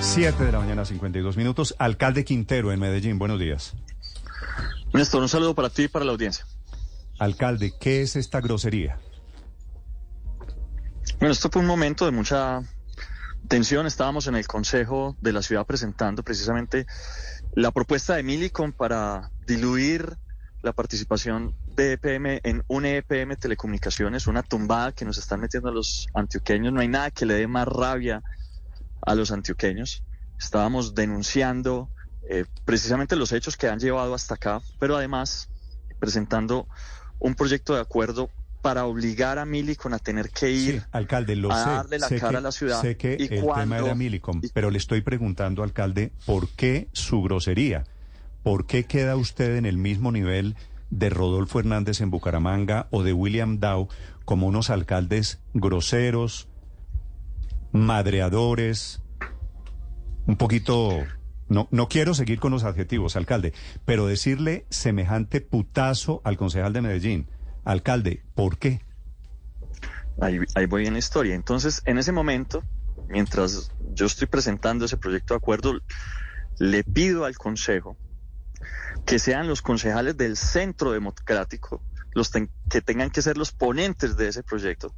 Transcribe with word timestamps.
7 0.00 0.44
de 0.44 0.52
la 0.52 0.60
mañana, 0.60 0.84
52 0.84 1.36
minutos. 1.36 1.74
Alcalde 1.78 2.24
Quintero 2.24 2.72
en 2.72 2.80
Medellín, 2.80 3.18
buenos 3.18 3.38
días. 3.38 3.74
Néstor, 4.94 5.20
un 5.20 5.28
saludo 5.28 5.54
para 5.54 5.68
ti 5.68 5.84
y 5.84 5.88
para 5.88 6.06
la 6.06 6.12
audiencia. 6.12 6.46
Alcalde, 7.18 7.74
¿qué 7.78 8.00
es 8.00 8.16
esta 8.16 8.40
grosería? 8.40 8.98
Bueno, 11.18 11.32
esto 11.32 11.50
fue 11.52 11.60
un 11.60 11.68
momento 11.68 12.06
de 12.06 12.12
mucha 12.12 12.62
tensión. 13.46 13.86
Estábamos 13.86 14.26
en 14.26 14.36
el 14.36 14.46
Consejo 14.46 15.16
de 15.20 15.34
la 15.34 15.42
Ciudad 15.42 15.66
presentando 15.66 16.22
precisamente 16.22 16.86
la 17.54 17.70
propuesta 17.70 18.16
de 18.16 18.22
Milicom 18.22 18.72
para 18.72 19.30
diluir 19.46 20.16
la 20.62 20.72
participación 20.72 21.54
de 21.76 21.92
EPM 21.92 22.40
en 22.42 22.64
un 22.68 22.86
EPM 22.86 23.36
Telecomunicaciones, 23.36 24.26
una 24.26 24.42
tumbada 24.42 24.92
que 24.92 25.04
nos 25.04 25.18
están 25.18 25.40
metiendo 25.40 25.68
a 25.68 25.72
los 25.72 26.08
antioqueños. 26.14 26.72
No 26.72 26.80
hay 26.80 26.88
nada 26.88 27.10
que 27.10 27.26
le 27.26 27.34
dé 27.34 27.46
más 27.46 27.68
rabia 27.68 28.22
a 29.02 29.14
los 29.14 29.30
antioqueños. 29.30 30.02
Estábamos 30.38 30.94
denunciando 30.94 31.88
eh, 32.28 32.44
precisamente 32.64 33.16
los 33.16 33.32
hechos 33.32 33.56
que 33.56 33.68
han 33.68 33.78
llevado 33.80 34.14
hasta 34.14 34.34
acá, 34.34 34.60
pero 34.78 34.96
además 34.96 35.48
presentando 35.98 36.66
un 37.18 37.34
proyecto 37.34 37.74
de 37.74 37.80
acuerdo 37.80 38.30
para 38.62 38.84
obligar 38.84 39.38
a 39.38 39.46
Milicon 39.46 39.94
a 39.94 39.98
tener 39.98 40.30
que 40.30 40.50
ir 40.50 40.82
alcalde, 40.92 41.34
lo 41.34 41.50
a 41.50 41.64
sé, 41.64 41.70
darle 41.70 41.98
la 41.98 42.08
cara 42.10 42.38
a 42.38 42.42
la 42.42 42.52
ciudad. 42.52 42.80
Sé 42.80 42.96
que 42.96 43.16
y 43.18 43.34
el 43.34 43.42
cuando- 43.42 43.74
tema 43.76 43.86
era 43.86 43.94
Milicom, 43.94 44.42
pero 44.52 44.70
le 44.70 44.78
estoy 44.78 45.00
preguntando, 45.00 45.62
alcalde, 45.62 46.12
¿por 46.26 46.48
qué 46.50 46.88
su 46.92 47.22
grosería? 47.22 47.84
¿Por 48.42 48.66
qué 48.66 48.84
queda 48.84 49.16
usted 49.16 49.56
en 49.56 49.64
el 49.66 49.76
mismo 49.78 50.12
nivel 50.12 50.56
de 50.90 51.08
Rodolfo 51.08 51.58
Hernández 51.60 52.00
en 52.00 52.10
Bucaramanga 52.10 52.86
o 52.90 53.02
de 53.02 53.12
William 53.12 53.60
Dow 53.60 53.88
como 54.24 54.46
unos 54.46 54.68
alcaldes 54.70 55.40
groseros, 55.54 56.48
madreadores, 57.72 59.02
un 60.26 60.36
poquito... 60.36 61.04
No, 61.48 61.66
no 61.72 61.88
quiero 61.88 62.14
seguir 62.14 62.38
con 62.38 62.52
los 62.52 62.62
adjetivos, 62.62 63.16
alcalde, 63.16 63.52
pero 63.84 64.06
decirle 64.06 64.66
semejante 64.70 65.40
putazo 65.40 66.20
al 66.22 66.36
concejal 66.36 66.72
de 66.72 66.80
Medellín. 66.80 67.28
Alcalde, 67.64 68.22
¿por 68.36 68.56
qué? 68.56 68.82
Ahí, 70.20 70.38
ahí 70.54 70.66
voy 70.66 70.86
en 70.86 70.92
la 70.92 71.00
historia. 71.00 71.34
Entonces, 71.34 71.82
en 71.86 71.98
ese 71.98 72.12
momento, 72.12 72.62
mientras 73.08 73.72
yo 73.94 74.06
estoy 74.06 74.28
presentando 74.28 74.84
ese 74.84 74.96
proyecto 74.96 75.34
de 75.34 75.38
acuerdo, 75.38 75.80
le 76.60 76.84
pido 76.84 77.24
al 77.24 77.36
Consejo 77.36 77.96
que 79.04 79.18
sean 79.18 79.48
los 79.48 79.60
concejales 79.60 80.16
del 80.16 80.36
Centro 80.36 80.92
Democrático 80.92 81.82
los 82.12 82.30
que 82.30 82.80
tengan 82.82 83.10
que 83.10 83.22
ser 83.22 83.36
los 83.36 83.52
ponentes 83.52 84.16
de 84.16 84.28
ese 84.28 84.42
proyecto. 84.42 84.94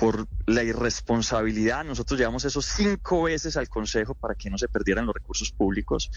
Por 0.00 0.26
la 0.46 0.64
irresponsabilidad, 0.64 1.84
nosotros 1.84 2.18
llevamos 2.18 2.46
eso 2.46 2.62
cinco 2.62 3.24
veces 3.24 3.58
al 3.58 3.68
Consejo 3.68 4.14
para 4.14 4.34
que 4.34 4.48
no 4.48 4.56
se 4.56 4.66
perdieran 4.66 5.04
los 5.04 5.14
recursos 5.14 5.52
públicos 5.52 6.10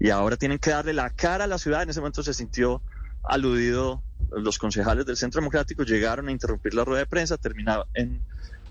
y 0.00 0.10
ahora 0.10 0.36
tienen 0.36 0.58
que 0.58 0.70
darle 0.70 0.92
la 0.92 1.10
cara 1.10 1.44
a 1.44 1.46
la 1.46 1.58
ciudad. 1.58 1.84
En 1.84 1.90
ese 1.90 2.00
momento 2.00 2.24
se 2.24 2.34
sintió 2.34 2.82
aludido 3.22 4.02
los 4.32 4.58
concejales 4.58 5.06
del 5.06 5.16
Centro 5.16 5.40
Democrático 5.40 5.84
llegaron 5.84 6.26
a 6.26 6.32
interrumpir 6.32 6.74
la 6.74 6.84
rueda 6.84 7.00
de 7.00 7.06
prensa, 7.06 7.36
terminaba 7.36 7.86
en, 7.94 8.20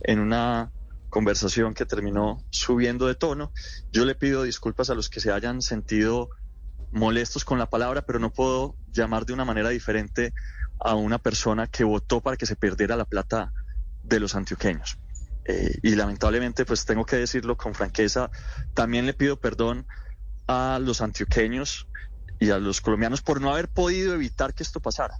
en 0.02 0.20
una 0.20 0.72
conversación 1.10 1.74
que 1.74 1.86
terminó 1.86 2.44
subiendo 2.50 3.08
de 3.08 3.16
tono. 3.16 3.54
Yo 3.94 4.04
le 4.04 4.16
pido 4.16 4.44
disculpas 4.44 4.90
a 4.90 4.96
los 4.96 5.10
que 5.10 5.22
se 5.22 5.32
hayan 5.32 5.62
sentido 5.62 6.30
molestos 6.92 7.46
con 7.46 7.60
la 7.60 7.70
palabra, 7.70 8.02
pero 8.02 8.20
no 8.20 8.30
puedo 8.32 8.76
llamar 8.92 9.26
de 9.26 9.34
una 9.34 9.46
manera 9.46 9.70
diferente 9.70 10.34
a 10.80 10.96
una 10.96 11.18
persona 11.18 11.68
que 11.68 11.86
votó 11.86 12.22
para 12.22 12.38
que 12.38 12.46
se 12.46 12.58
perdiera 12.58 12.96
la 12.96 13.06
plata 13.06 13.54
de 14.04 14.20
los 14.20 14.36
antioqueños. 14.36 14.98
Eh, 15.46 15.80
y 15.82 15.96
lamentablemente, 15.96 16.66
pues 16.66 16.86
tengo 16.86 17.06
que 17.06 17.16
decirlo 17.16 17.58
con 17.58 17.74
franqueza, 17.74 18.30
también 18.74 19.06
le 19.06 19.14
pido 19.14 19.40
perdón 19.40 19.88
a 20.48 20.80
los 20.82 21.02
antioqueños 21.02 21.88
y 22.40 22.52
a 22.52 22.60
los 22.60 22.82
colombianos 22.82 23.22
por 23.22 23.42
no 23.42 23.52
haber 23.52 23.68
podido 23.68 24.14
evitar 24.14 24.54
que 24.54 24.64
esto 24.64 24.80
pasara. 24.80 25.18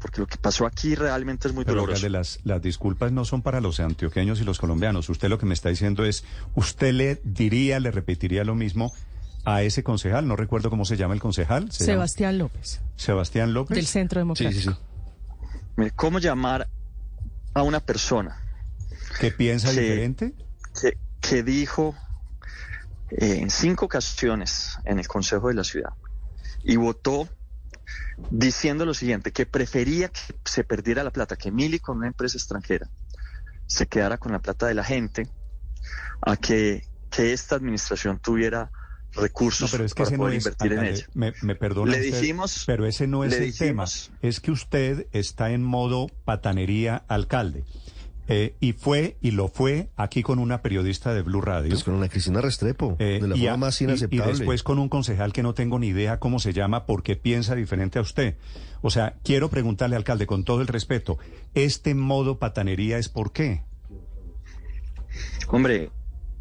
Porque 0.00 0.20
lo 0.20 0.26
que 0.26 0.36
pasó 0.36 0.66
aquí 0.66 0.94
realmente 0.94 1.48
es 1.48 1.54
muy 1.54 1.64
Pero, 1.64 1.76
doloroso. 1.76 1.96
alcalde, 1.96 2.10
las, 2.18 2.38
las 2.44 2.60
disculpas 2.60 3.10
no 3.10 3.24
son 3.24 3.42
para 3.42 3.60
los 3.60 3.80
antioqueños 3.80 4.40
y 4.40 4.44
los 4.44 4.58
colombianos. 4.58 5.08
Usted 5.08 5.28
lo 5.28 5.38
que 5.38 5.46
me 5.46 5.54
está 5.54 5.70
diciendo 5.70 6.04
es, 6.04 6.24
usted 6.54 6.92
le 6.92 7.20
diría, 7.24 7.80
le 7.80 7.90
repetiría 7.90 8.44
lo 8.44 8.54
mismo 8.54 8.92
a 9.44 9.62
ese 9.62 9.82
concejal, 9.82 10.26
no 10.26 10.36
recuerdo 10.36 10.70
cómo 10.70 10.84
se 10.84 10.96
llama 10.96 11.14
el 11.14 11.20
concejal. 11.20 11.70
¿Se 11.70 11.84
llama 11.84 12.06
Sebastián 12.06 12.38
López, 12.38 12.80
Sebastián 12.96 13.52
López. 13.54 13.76
del 13.76 13.86
Centro 13.86 14.20
Democrático. 14.20 14.78
Mire, 15.76 15.90
¿Cómo 15.92 16.18
llamar 16.18 16.68
a 17.54 17.62
una 17.62 17.80
persona 17.80 18.36
¿Que 19.18 19.30
piensa 19.30 19.68
Sí. 19.70 19.80
diferente? 19.80 20.34
que, 20.80 20.98
que 21.20 21.42
dijo 21.42 21.96
eh, 23.10 23.38
en 23.40 23.50
cinco 23.50 23.86
ocasiones 23.86 24.76
en 24.84 24.98
el 24.98 25.06
Consejo 25.06 25.48
de 25.48 25.54
la 25.54 25.64
Ciudad 25.64 25.90
y 26.62 26.76
votó 26.76 27.28
diciendo 28.30 28.84
lo 28.84 28.94
siguiente, 28.94 29.32
que 29.32 29.46
prefería 29.46 30.08
que 30.08 30.20
se 30.44 30.64
perdiera 30.64 31.04
la 31.04 31.10
plata, 31.10 31.36
que 31.36 31.52
Mili 31.52 31.78
con 31.78 31.98
una 31.98 32.06
empresa 32.06 32.38
extranjera 32.38 32.88
se 33.66 33.86
quedara 33.86 34.18
con 34.18 34.32
la 34.32 34.40
plata 34.40 34.66
de 34.66 34.74
la 34.74 34.84
gente, 34.84 35.28
a 36.22 36.36
que, 36.36 36.82
que 37.10 37.32
esta 37.32 37.56
administración 37.56 38.18
tuviera 38.18 38.70
No, 39.16 39.22
recursos 39.22 39.70
pero 39.70 39.84
es 39.84 39.94
que 39.94 40.02
para 40.02 40.08
ese 40.08 40.18
no 40.18 40.28
es, 40.28 40.34
invertir 40.44 40.72
en 40.72 40.84
ella. 40.84 41.06
me, 41.14 41.32
me 41.42 41.54
perdona 41.54 41.92
Le 41.92 41.98
usted, 42.06 42.20
dijimos- 42.20 42.64
pero 42.66 42.86
ese 42.86 43.06
no 43.06 43.24
es 43.24 43.32
el 43.34 43.44
dijimos- 43.52 44.10
tema. 44.10 44.28
Es 44.28 44.40
que 44.40 44.50
usted 44.50 45.06
está 45.12 45.50
en 45.50 45.62
modo 45.62 46.08
patanería 46.24 47.04
alcalde. 47.08 47.64
Eh, 48.26 48.54
y 48.58 48.72
fue, 48.72 49.18
y 49.20 49.32
lo 49.32 49.48
fue, 49.48 49.90
aquí 49.96 50.22
con 50.22 50.38
una 50.38 50.62
periodista 50.62 51.12
de 51.12 51.20
Blue 51.20 51.42
Radio. 51.42 51.68
Pues 51.68 51.84
con 51.84 51.92
una 51.92 52.08
Cristina 52.08 52.40
Restrepo, 52.40 52.96
Eh, 52.98 53.18
de 53.20 53.28
la 53.28 53.36
y, 53.36 53.40
forma 53.40 53.52
a- 53.52 53.56
más 53.58 53.80
y- 53.80 53.84
inaceptable. 53.84 54.32
y 54.32 54.36
después 54.38 54.62
con 54.62 54.78
un 54.78 54.88
concejal 54.88 55.34
que 55.34 55.42
no 55.42 55.52
tengo 55.52 55.78
ni 55.78 55.88
idea 55.88 56.18
cómo 56.18 56.38
se 56.38 56.54
llama 56.54 56.86
porque 56.86 57.16
piensa 57.16 57.54
diferente 57.54 57.98
a 57.98 58.02
usted. 58.02 58.36
O 58.80 58.88
sea, 58.90 59.16
quiero 59.24 59.50
preguntarle, 59.50 59.96
alcalde, 59.96 60.26
con 60.26 60.42
todo 60.44 60.62
el 60.62 60.68
respeto, 60.68 61.18
¿este 61.54 61.94
modo 61.94 62.38
patanería 62.38 62.96
es 62.96 63.10
por 63.10 63.30
qué? 63.32 63.62
Hombre, 65.48 65.90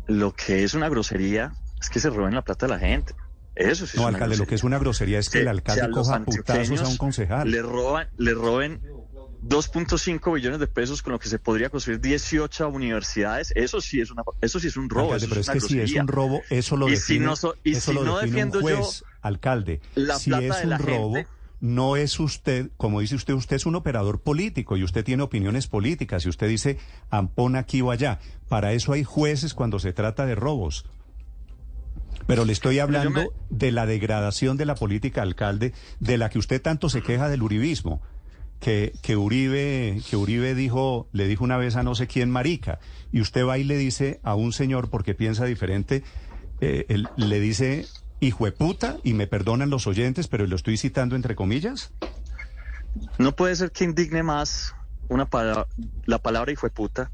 lo 0.08 0.34
que 0.34 0.64
es 0.64 0.74
una 0.74 0.88
grosería 0.90 1.54
es 1.84 1.90
que 1.90 2.00
se 2.00 2.10
roben 2.10 2.34
la 2.34 2.42
plata 2.42 2.66
de 2.66 2.74
la 2.74 2.80
gente. 2.80 3.14
Eso 3.56 3.86
sí 3.86 3.92
es 3.92 3.96
No, 3.96 4.04
una 4.08 4.10
alcalde, 4.18 4.38
lo 4.38 4.48
que 4.48 4.56
es 4.56 4.62
grosería. 4.62 4.68
una 4.68 4.80
grosería 4.80 5.20
es 5.20 5.30
que 5.30 5.40
el 5.42 5.48
alcalde 5.48 5.92
coja 5.92 6.24
putazos 6.24 6.82
a 6.82 6.88
un 6.88 6.98
concejal. 6.98 7.52
Le 7.52 7.62
roban, 7.62 8.08
le 8.18 8.34
roben 8.34 8.82
2.5 9.42 10.34
billones 10.34 10.60
de 10.60 10.68
pesos 10.68 11.02
con 11.02 11.14
lo 11.14 11.20
que 11.20 11.28
se 11.30 11.38
podría 11.40 11.70
construir 11.70 12.00
18 12.00 12.70
universidades. 12.70 13.52
Eso 13.56 13.82
sí 13.82 14.00
es 14.02 14.10
una, 14.10 14.24
eso 14.42 14.60
sí 14.60 14.68
es 14.68 14.78
un 14.78 14.90
robo. 14.90 15.14
Alcalde, 15.14 15.26
eso 15.26 15.30
pero 15.30 15.42
es 15.42 15.50
que 15.50 15.60
si 15.60 15.66
es 15.66 15.70
grosería. 15.72 16.02
un 16.02 16.08
robo, 16.08 16.44
eso 16.50 16.78
lo 16.78 16.88
Y 16.88 16.92
si 16.92 17.14
define, 17.14 17.26
no 17.26 17.36
so- 17.36 17.56
y 17.64 17.74
eso 17.76 17.92
si 17.92 17.96
lo 17.98 18.06
no 18.06 18.18
define 18.20 18.44
un 18.46 18.52
defiendo 18.52 18.70
yo 18.70 18.82
juez, 18.84 19.04
alcalde. 19.22 19.82
la 19.96 20.18
si 20.18 20.30
plata 20.30 20.46
es 20.46 20.58
de 20.58 20.64
un 20.64 20.70
la 20.70 20.78
robo, 20.78 21.16
gente- 21.16 21.30
no 21.60 21.96
es 21.96 22.20
usted, 22.20 22.72
como 22.76 23.00
dice 23.00 23.16
usted, 23.16 23.34
usted 23.34 23.56
es 23.56 23.66
un 23.66 23.76
operador 23.76 24.22
político 24.22 24.76
y 24.78 24.84
usted 24.84 25.06
tiene 25.06 25.24
opiniones 25.24 25.68
políticas 25.68 26.26
y 26.26 26.30
usted 26.30 26.48
dice 26.48 26.78
ampón 27.10 27.56
aquí 27.56 27.82
o 27.82 27.92
allá. 27.92 28.20
Para 28.50 28.74
eso 28.74 28.92
hay 28.94 29.04
jueces 29.04 29.54
cuando 29.54 29.80
se 29.80 29.94
trata 29.94 30.26
de 30.26 30.36
robos. 30.36 30.86
Pero 32.28 32.46
le 32.46 32.54
estoy 32.54 32.80
hablando 32.80 33.10
me- 33.22 33.30
de 33.50 33.72
la 33.72 33.86
degradación 33.86 34.58
de 34.58 34.66
la 34.66 34.76
política, 34.76 35.22
alcalde, 35.22 35.74
de 36.00 36.18
la 36.18 36.30
que 36.30 36.40
usted 36.40 36.62
tanto 36.62 36.90
se 36.90 37.02
queja 37.02 37.30
del 37.30 37.44
uribismo. 37.44 38.02
Que, 38.60 38.94
que 39.02 39.18
Uribe, 39.18 40.02
que 40.10 40.16
Uribe 40.16 40.56
dijo, 40.56 41.08
le 41.12 41.28
dijo 41.28 41.44
una 41.44 41.58
vez 41.58 41.76
a 41.76 41.84
no 41.84 41.96
sé 41.96 42.08
quién 42.08 42.32
marica, 42.32 42.80
y 43.12 43.20
usted 43.20 43.46
va 43.46 43.58
y 43.58 43.66
le 43.66 43.76
dice 43.78 44.22
a 44.24 44.36
un 44.36 44.54
señor 44.54 44.90
porque 44.90 45.14
piensa 45.16 45.44
diferente, 45.44 46.04
eh, 46.62 46.86
él 46.88 47.10
le 47.18 47.42
dice 47.42 47.86
hijo 48.22 48.46
de 48.46 48.54
puta, 48.54 49.00
y 49.04 49.16
me 49.16 49.28
perdonan 49.28 49.70
los 49.70 49.86
oyentes, 49.86 50.30
pero 50.30 50.48
lo 50.48 50.56
estoy 50.56 50.78
citando 50.78 51.18
entre 51.18 51.36
comillas. 51.36 51.92
No 53.18 53.34
puede 53.36 53.54
ser 53.58 53.72
que 53.72 53.84
indigne 53.84 54.24
más 54.24 54.74
una 55.10 55.26
palabra, 55.26 55.68
la 56.06 56.20
palabra 56.20 56.54
hijo 56.54 56.66
de 56.66 56.72
puta 56.72 57.12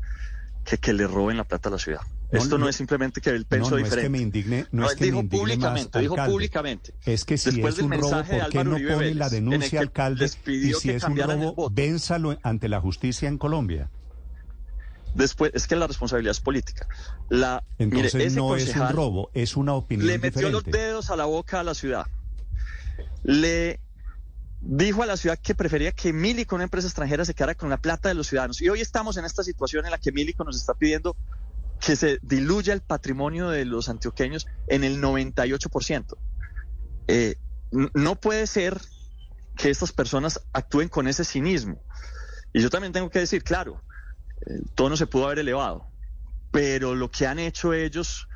que 0.66 0.78
que 0.78 0.94
le 0.94 1.08
roben 1.08 1.38
la 1.38 1.46
plata 1.46 1.70
a 1.70 1.72
la 1.72 1.80
ciudad. 1.80 2.02
No, 2.32 2.38
Esto 2.40 2.58
no, 2.60 2.66
no- 2.66 2.70
es 2.70 2.76
simplemente 2.76 3.22
que 3.22 3.32
él 3.32 3.40
No, 3.42 3.46
pensó 3.48 3.72
no 3.72 3.78
diferente. 3.78 4.00
es 4.02 4.04
que 4.04 4.10
me 4.10 4.20
indigne, 4.20 4.68
no, 4.72 4.84
No, 4.84 4.90
es 4.90 4.96
que 4.96 5.06
dijo 5.06 5.18
me 5.18 5.22
indigne 5.24 5.40
públicamente, 5.40 5.90
más, 5.98 6.02
dijo 6.02 6.16
públicamente. 6.16 6.94
Es 7.04 7.26
que 7.26 7.38
si 7.40 7.50
Después 7.50 7.78
es 7.78 7.84
un 7.84 7.92
robo, 7.92 8.12
¿por 8.24 8.50
qué 8.50 8.64
no 8.64 8.76
Uribe 8.76 8.90
pone 8.94 9.00
Vélez, 9.00 9.16
la 9.18 9.30
denuncia, 9.30 9.80
alcalde? 9.80 10.26
Y 10.46 10.74
si 10.74 10.92
es 10.92 11.04
un 11.04 11.18
robo, 11.18 11.70
vénsalo 11.72 12.38
ante 12.44 12.70
la 12.70 12.80
justicia 12.82 13.28
en 13.28 13.40
Colombia. 13.40 13.90
Después, 15.16 15.52
es 15.56 15.66
que 15.66 15.76
la 15.76 15.88
responsabilidad 15.88 16.32
es 16.32 16.40
política. 16.40 16.88
La, 17.30 17.64
Entonces 17.80 18.14
mire, 18.14 18.28
ese 18.28 18.36
no 18.36 18.56
es 18.56 18.76
un 18.76 18.90
robo, 18.90 19.32
es 19.34 19.58
una 19.58 19.74
opinión 19.74 20.08
le 20.08 20.20
metió 20.20 20.50
los 20.52 20.64
dedos 20.64 21.10
a 21.10 21.16
la 21.16 21.26
boca 21.26 21.60
a 21.62 21.64
la 21.64 21.74
ciudad. 21.74 22.06
Le 23.24 23.80
dijo 24.62 25.02
a 25.02 25.08
la 25.08 25.18
ciudad 25.18 25.40
que 25.42 25.56
prefería 25.56 25.92
que 25.94 26.14
Milico, 26.14 26.54
una 26.54 26.66
empresa 26.66 26.88
extranjera, 26.88 27.26
se 27.26 27.34
quedara 27.34 27.56
con 27.56 27.70
la 27.72 27.78
plata 27.78 28.10
de 28.10 28.14
los 28.16 28.28
ciudadanos. 28.28 28.62
Y 28.62 28.70
hoy 28.70 28.82
estamos 28.82 29.18
en 29.18 29.26
esta 29.26 29.44
situación 29.44 29.86
en 29.86 29.92
la 29.92 29.98
que 29.98 30.12
Milico 30.12 30.44
nos 30.44 30.56
está 30.58 30.76
pidiendo 30.76 31.16
que 31.80 31.96
se 31.96 32.20
diluya 32.22 32.74
el 32.74 32.82
patrimonio 32.82 33.50
de 33.50 33.66
los 33.66 33.90
antioqueños 33.90 34.48
en 34.68 34.84
el 34.84 35.02
98%. 35.02 36.18
Eh, 37.08 37.36
no 37.72 38.16
puede 38.20 38.48
ser 38.48 38.80
que 39.56 39.70
estas 39.70 39.92
personas 39.92 40.42
actúen 40.54 40.90
con 40.90 41.08
ese 41.08 41.24
cinismo. 41.24 41.82
Y 42.54 42.62
yo 42.62 42.70
también 42.70 42.94
tengo 42.94 43.10
que 43.10 43.20
decir, 43.20 43.44
claro, 43.44 43.84
el 44.42 44.70
tono 44.74 44.98
se 44.98 45.08
pudo 45.08 45.26
haber 45.26 45.40
elevado, 45.40 45.88
pero 46.52 46.96
lo 46.96 47.12
que 47.12 47.28
han 47.28 47.40
hecho 47.40 47.74
ellos 47.74 48.28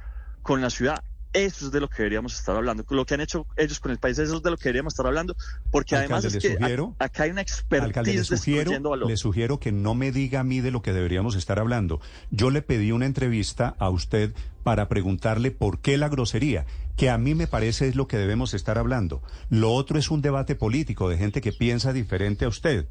con 0.41 0.61
la 0.61 0.69
ciudad 0.69 1.03
eso 1.33 1.65
es 1.65 1.71
de 1.71 1.79
lo 1.79 1.89
que 1.89 1.97
deberíamos 1.97 2.33
estar 2.33 2.55
hablando. 2.55 2.85
Lo 2.89 3.05
que 3.05 3.15
han 3.15 3.21
hecho 3.21 3.45
ellos 3.57 3.79
con 3.79 3.91
el 3.91 3.97
país, 3.97 4.17
eso 4.19 4.37
es 4.37 4.43
de 4.43 4.51
lo 4.51 4.57
que 4.57 4.65
deberíamos 4.65 4.93
estar 4.93 5.05
hablando, 5.05 5.35
porque 5.71 5.95
además 5.95 6.23
es 6.25 6.37
que 6.37 6.57
acá 6.99 7.23
hay 7.23 7.31
una 7.31 7.41
expertise 7.41 8.29
le 8.29 8.37
sugiero, 8.37 8.95
le 8.95 9.17
sugiero 9.17 9.59
que 9.59 9.71
no 9.71 9.95
me 9.95 10.11
diga 10.11 10.41
a 10.41 10.43
mí 10.43 10.61
de 10.61 10.71
lo 10.71 10.81
que 10.81 10.93
deberíamos 10.93 11.35
estar 11.35 11.59
hablando. 11.59 11.99
Yo 12.31 12.51
le 12.51 12.61
pedí 12.61 12.91
una 12.91 13.05
entrevista 13.05 13.75
a 13.79 13.89
usted 13.89 14.33
para 14.63 14.87
preguntarle 14.87 15.51
por 15.51 15.79
qué 15.79 15.97
la 15.97 16.07
grosería, 16.07 16.65
que 16.95 17.09
a 17.09 17.17
mí 17.17 17.35
me 17.35 17.47
parece 17.47 17.87
es 17.87 17.95
lo 17.95 18.07
que 18.07 18.17
debemos 18.17 18.53
estar 18.53 18.77
hablando. 18.77 19.21
Lo 19.49 19.71
otro 19.73 19.99
es 19.99 20.11
un 20.11 20.21
debate 20.21 20.55
político 20.55 21.09
de 21.09 21.17
gente 21.17 21.41
que 21.41 21.51
piensa 21.51 21.91
diferente 21.93 22.45
a 22.45 22.47
usted. 22.47 22.87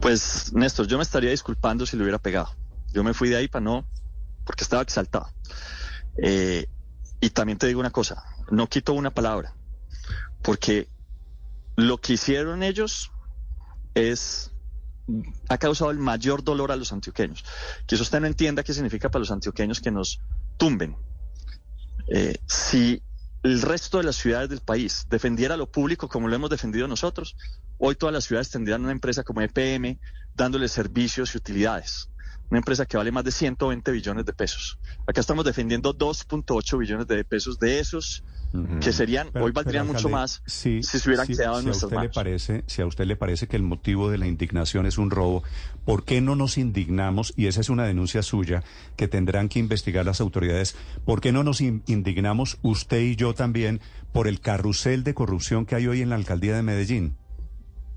Pues, 0.00 0.52
Néstor, 0.52 0.86
yo 0.86 0.96
me 0.96 1.02
estaría 1.02 1.30
disculpando 1.30 1.86
si 1.86 1.96
lo 1.96 2.02
hubiera 2.02 2.18
pegado. 2.18 2.50
Yo 2.92 3.02
me 3.02 3.14
fui 3.14 3.28
de 3.28 3.36
ahí 3.36 3.48
para 3.48 3.64
no, 3.64 3.86
porque 4.44 4.64
estaba 4.64 4.82
exaltado. 4.82 5.28
Eh, 6.20 6.66
y 7.20 7.30
también 7.30 7.58
te 7.58 7.66
digo 7.66 7.80
una 7.80 7.90
cosa, 7.90 8.24
no 8.50 8.68
quito 8.68 8.92
una 8.92 9.10
palabra, 9.10 9.54
porque 10.42 10.88
lo 11.76 11.98
que 11.98 12.14
hicieron 12.14 12.62
ellos 12.62 13.12
es 13.94 14.52
ha 15.48 15.56
causado 15.56 15.90
el 15.90 15.98
mayor 15.98 16.44
dolor 16.44 16.70
a 16.70 16.76
los 16.76 16.92
antioqueños. 16.92 17.44
Que 17.86 17.94
eso 17.94 18.02
usted 18.02 18.20
no 18.20 18.26
entienda 18.26 18.62
qué 18.62 18.74
significa 18.74 19.10
para 19.10 19.20
los 19.20 19.30
antioqueños 19.30 19.80
que 19.80 19.90
nos 19.90 20.20
tumben. 20.58 20.96
Eh, 22.08 22.36
si 22.46 23.02
el 23.42 23.62
resto 23.62 23.98
de 23.98 24.04
las 24.04 24.16
ciudades 24.16 24.50
del 24.50 24.60
país 24.60 25.06
defendiera 25.08 25.56
lo 25.56 25.70
público 25.70 26.08
como 26.08 26.28
lo 26.28 26.36
hemos 26.36 26.50
defendido 26.50 26.86
nosotros, 26.88 27.36
hoy 27.78 27.94
todas 27.94 28.12
las 28.12 28.24
ciudades 28.24 28.50
tendrían 28.50 28.82
una 28.82 28.92
empresa 28.92 29.22
como 29.22 29.40
EPM 29.40 29.98
dándole 30.34 30.68
servicios 30.68 31.34
y 31.34 31.38
utilidades 31.38 32.10
una 32.50 32.58
empresa 32.58 32.86
que 32.86 32.96
vale 32.96 33.12
más 33.12 33.24
de 33.24 33.32
120 33.32 33.90
billones 33.92 34.24
de 34.24 34.32
pesos. 34.32 34.78
Acá 35.06 35.20
estamos 35.20 35.44
defendiendo 35.44 35.96
2.8 35.96 36.78
billones 36.78 37.06
de 37.06 37.24
pesos 37.24 37.58
de 37.58 37.78
esos 37.78 38.24
que 38.80 38.94
serían, 38.94 39.28
hoy 39.34 39.52
valdrían 39.52 39.86
mucho 39.86 40.08
más 40.08 40.42
si 40.46 40.82
se 40.82 40.96
hubieran 41.06 41.26
quedado 41.26 41.58
en 41.58 41.66
nuestras 41.66 41.92
manos. 41.92 42.04
Le 42.04 42.14
parece, 42.14 42.64
si 42.66 42.80
a 42.80 42.86
usted 42.86 43.04
le 43.04 43.14
parece 43.14 43.46
que 43.46 43.56
el 43.56 43.62
motivo 43.62 44.10
de 44.10 44.16
la 44.16 44.26
indignación 44.26 44.86
es 44.86 44.96
un 44.96 45.10
robo, 45.10 45.42
¿por 45.84 46.04
qué 46.04 46.22
no 46.22 46.34
nos 46.34 46.56
indignamos? 46.56 47.34
Y 47.36 47.46
esa 47.46 47.60
es 47.60 47.68
una 47.68 47.84
denuncia 47.84 48.22
suya 48.22 48.64
que 48.96 49.06
tendrán 49.06 49.50
que 49.50 49.58
investigar 49.58 50.06
las 50.06 50.22
autoridades. 50.22 50.76
¿Por 51.04 51.20
qué 51.20 51.30
no 51.30 51.44
nos 51.44 51.60
indignamos 51.60 52.58
usted 52.62 53.00
y 53.00 53.16
yo 53.16 53.34
también 53.34 53.82
por 54.12 54.26
el 54.26 54.40
carrusel 54.40 55.04
de 55.04 55.12
corrupción 55.12 55.66
que 55.66 55.74
hay 55.74 55.86
hoy 55.86 56.00
en 56.00 56.08
la 56.08 56.16
alcaldía 56.16 56.56
de 56.56 56.62
Medellín? 56.62 57.16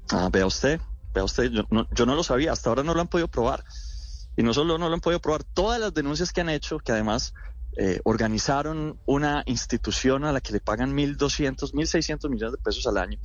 Ah, 0.10 0.28
vea 0.30 0.46
usted, 0.46 0.82
vea 1.14 1.24
usted, 1.24 1.50
yo 1.50 1.66
no, 1.70 1.88
yo 1.92 2.06
no 2.06 2.16
lo 2.16 2.24
sabía, 2.24 2.52
hasta 2.52 2.70
ahora 2.70 2.84
no 2.84 2.94
lo 2.94 3.00
han 3.00 3.08
podido 3.08 3.30
probar. 3.30 3.64
Y 4.38 4.44
no 4.44 4.54
solo 4.54 4.78
no 4.78 4.88
lo 4.88 4.96
han 4.96 5.02
podido 5.02 5.20
probar, 5.20 5.44
todas 5.44 5.80
las 5.80 5.94
denuncias 5.94 6.32
que 6.32 6.42
han 6.42 6.50
hecho, 6.50 6.80
que 6.80 6.92
además 6.92 7.34
eh, 7.78 8.00
organizaron 8.04 8.98
una 9.06 9.44
institución 9.46 10.26
a 10.26 10.32
la 10.32 10.42
que 10.42 10.54
le 10.54 10.60
pagan 10.60 10.96
1.200, 10.96 11.74
1.600 11.74 12.30
millones 12.30 12.54
de 12.54 12.58
pesos 12.58 12.88
al 12.88 12.98
año 12.98 13.20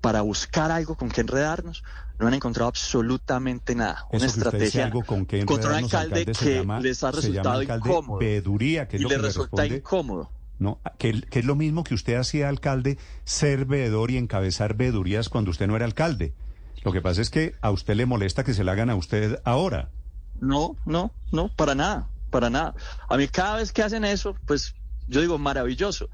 para 0.00 0.22
buscar 0.22 0.70
algo 0.70 0.94
con 0.94 1.10
que 1.10 1.20
enredarnos, 1.20 1.82
no 2.18 2.26
han 2.26 2.34
encontrado 2.34 2.68
absolutamente 2.68 3.74
nada. 3.74 4.06
Una 4.10 4.26
estrategia 4.26 4.86
algo 4.86 5.02
con 5.04 5.26
que 5.26 5.44
contra 5.44 5.70
un 5.70 5.76
alcalde, 5.76 6.26
que 6.26 6.64
les 6.80 7.04
ha 7.04 7.10
resultado 7.10 7.62
incómodo. 7.62 8.18
Veeduría, 8.18 8.88
que 8.88 8.96
es 8.96 9.02
y 9.02 9.06
le 9.06 9.18
resulta 9.18 9.66
incómodo. 9.66 10.30
No, 10.58 10.78
que, 10.98 11.22
que, 11.22 11.38
es 11.38 11.44
lo 11.44 11.56
mismo 11.56 11.84
que 11.84 11.94
usted 11.94 12.16
hacía 12.16 12.48
alcalde, 12.48 12.98
ser 13.24 13.64
veedor 13.64 14.10
y 14.10 14.18
encabezar 14.18 14.74
veedurías 14.74 15.28
cuando 15.28 15.50
usted 15.50 15.66
no 15.66 15.76
era 15.76 15.86
alcalde. 15.86 16.34
Lo 16.82 16.92
que 16.92 17.00
pasa 17.00 17.22
es 17.22 17.30
que 17.30 17.54
a 17.60 17.70
usted 17.70 17.94
le 17.94 18.06
molesta 18.06 18.44
que 18.44 18.54
se 18.54 18.64
la 18.64 18.72
hagan 18.72 18.90
a 18.90 18.94
usted 18.94 19.40
ahora. 19.44 19.90
No, 20.40 20.76
no, 20.86 21.12
no, 21.32 21.48
para 21.54 21.74
nada, 21.74 22.08
para 22.30 22.50
nada. 22.50 22.74
A 23.08 23.16
mí 23.16 23.28
cada 23.28 23.56
vez 23.56 23.72
que 23.72 23.82
hacen 23.82 24.04
eso, 24.04 24.34
pues 24.46 24.74
yo 25.06 25.20
digo, 25.20 25.38
maravilloso. 25.38 26.08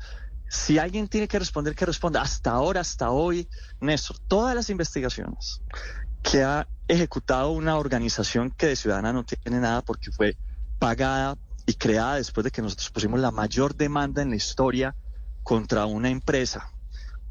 Si 0.49 0.79
alguien 0.79 1.09
tiene 1.09 1.29
que 1.29 1.39
responder, 1.39 1.75
que 1.75 1.87
responda. 1.87 2.23
Hasta 2.23 2.51
ahora, 2.51 2.81
hasta 2.81 3.11
hoy, 3.11 3.49
Néstor, 3.81 4.19
todas 4.29 4.55
las 4.55 4.71
investigaciones 4.71 5.61
que 6.23 6.43
ha 6.43 6.69
ejecutado 6.89 7.51
una 7.51 7.77
organización 7.77 8.51
que 8.51 8.67
de 8.67 8.77
ciudadana 8.77 9.13
no 9.13 9.25
tiene 9.25 9.61
nada 9.61 9.83
porque 9.83 10.11
fue 10.11 10.37
pagada 10.79 11.37
y 11.67 11.75
creada 11.75 12.17
después 12.17 12.45
de 12.45 12.51
que 12.51 12.63
nosotros 12.63 12.91
pusimos 12.91 13.21
la 13.21 13.31
mayor 13.31 13.75
demanda 13.75 14.23
en 14.23 14.31
la 14.31 14.37
historia 14.37 14.95
contra 15.43 15.87
una 15.87 16.11
empresa. 16.11 16.73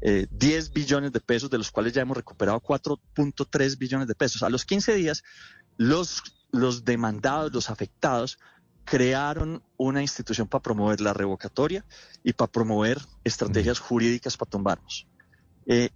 10 0.00 0.28
eh, 0.40 0.70
billones 0.74 1.10
de 1.10 1.20
pesos, 1.20 1.50
de 1.50 1.58
los 1.58 1.70
cuales 1.70 1.92
ya 1.92 2.02
hemos 2.02 2.16
recuperado 2.16 2.60
4.3 2.60 3.78
billones 3.78 4.06
de 4.06 4.14
pesos. 4.14 4.42
A 4.42 4.50
los 4.50 4.64
15 4.64 4.94
días, 4.94 5.24
los 5.78 6.22
los 6.60 6.84
demandados, 6.84 7.52
los 7.52 7.70
afectados, 7.70 8.38
crearon 8.84 9.62
una 9.76 10.00
institución 10.00 10.46
para 10.46 10.62
promover 10.62 11.00
la 11.00 11.12
revocatoria 11.12 11.84
y 12.22 12.32
para 12.32 12.50
promover 12.50 12.98
estrategias 13.24 13.80
jurídicas 13.80 14.36
para 14.36 14.50
tumbarnos. 14.50 15.06
Eh, 15.66 15.90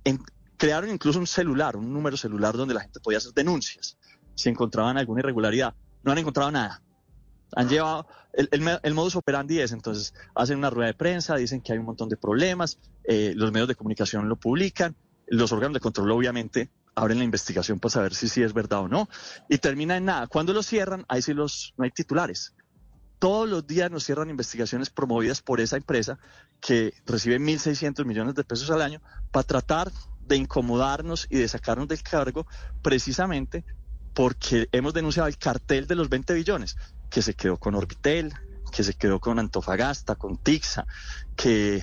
crearon 0.56 0.90
incluso 0.90 1.18
un 1.18 1.26
celular, 1.26 1.76
un 1.76 1.92
número 1.92 2.16
celular 2.16 2.56
donde 2.56 2.74
la 2.74 2.80
gente 2.80 3.00
podía 3.00 3.18
hacer 3.18 3.32
denuncias 3.32 3.96
si 4.34 4.48
encontraban 4.48 4.98
alguna 4.98 5.20
irregularidad. 5.20 5.74
No 6.02 6.12
han 6.12 6.18
encontrado 6.18 6.50
nada. 6.50 6.82
Han 7.54 7.68
llevado, 7.68 8.06
el, 8.32 8.94
modus 8.94 9.16
operandi 9.16 9.60
es 9.60 9.72
entonces, 9.72 10.14
hacen 10.34 10.58
una 10.58 10.70
rueda 10.70 10.88
de 10.88 10.94
prensa, 10.94 11.36
dicen 11.36 11.60
que 11.60 11.72
hay 11.72 11.78
un 11.78 11.84
montón 11.84 12.08
de 12.08 12.16
problemas, 12.16 12.78
eh, 13.04 13.32
los 13.36 13.52
medios 13.52 13.68
de 13.68 13.74
comunicación 13.74 14.28
lo 14.28 14.36
publican, 14.36 14.94
los 15.26 15.50
órganos 15.52 15.74
de 15.74 15.80
control 15.80 16.10
obviamente 16.12 16.70
abren 17.00 17.18
la 17.18 17.24
investigación 17.24 17.80
para 17.80 17.92
saber 17.92 18.14
si 18.14 18.28
sí 18.28 18.42
es 18.42 18.52
verdad 18.52 18.80
o 18.80 18.88
no, 18.88 19.08
y 19.48 19.58
termina 19.58 19.96
en 19.96 20.04
nada. 20.04 20.26
Cuando 20.26 20.52
lo 20.52 20.62
cierran, 20.62 21.06
ahí 21.08 21.22
sí 21.22 21.32
los, 21.32 21.72
no 21.78 21.84
hay 21.84 21.90
titulares. 21.90 22.54
Todos 23.18 23.48
los 23.48 23.66
días 23.66 23.90
nos 23.90 24.04
cierran 24.04 24.28
investigaciones 24.28 24.90
promovidas 24.90 25.40
por 25.40 25.60
esa 25.60 25.76
empresa 25.76 26.18
que 26.60 26.92
recibe 27.06 27.38
1.600 27.38 28.04
millones 28.04 28.34
de 28.34 28.44
pesos 28.44 28.70
al 28.70 28.82
año 28.82 29.00
para 29.30 29.44
tratar 29.44 29.90
de 30.26 30.36
incomodarnos 30.36 31.26
y 31.30 31.38
de 31.38 31.48
sacarnos 31.48 31.88
del 31.88 32.02
cargo 32.02 32.46
precisamente 32.82 33.64
porque 34.14 34.68
hemos 34.72 34.92
denunciado 34.92 35.28
el 35.28 35.38
cartel 35.38 35.86
de 35.86 35.94
los 35.94 36.08
20 36.08 36.34
billones, 36.34 36.76
que 37.08 37.22
se 37.22 37.34
quedó 37.34 37.56
con 37.56 37.74
Orbitel, 37.74 38.32
que 38.70 38.84
se 38.84 38.94
quedó 38.94 39.20
con 39.20 39.38
Antofagasta, 39.38 40.16
con 40.16 40.36
Tixa, 40.36 40.86
que 41.36 41.82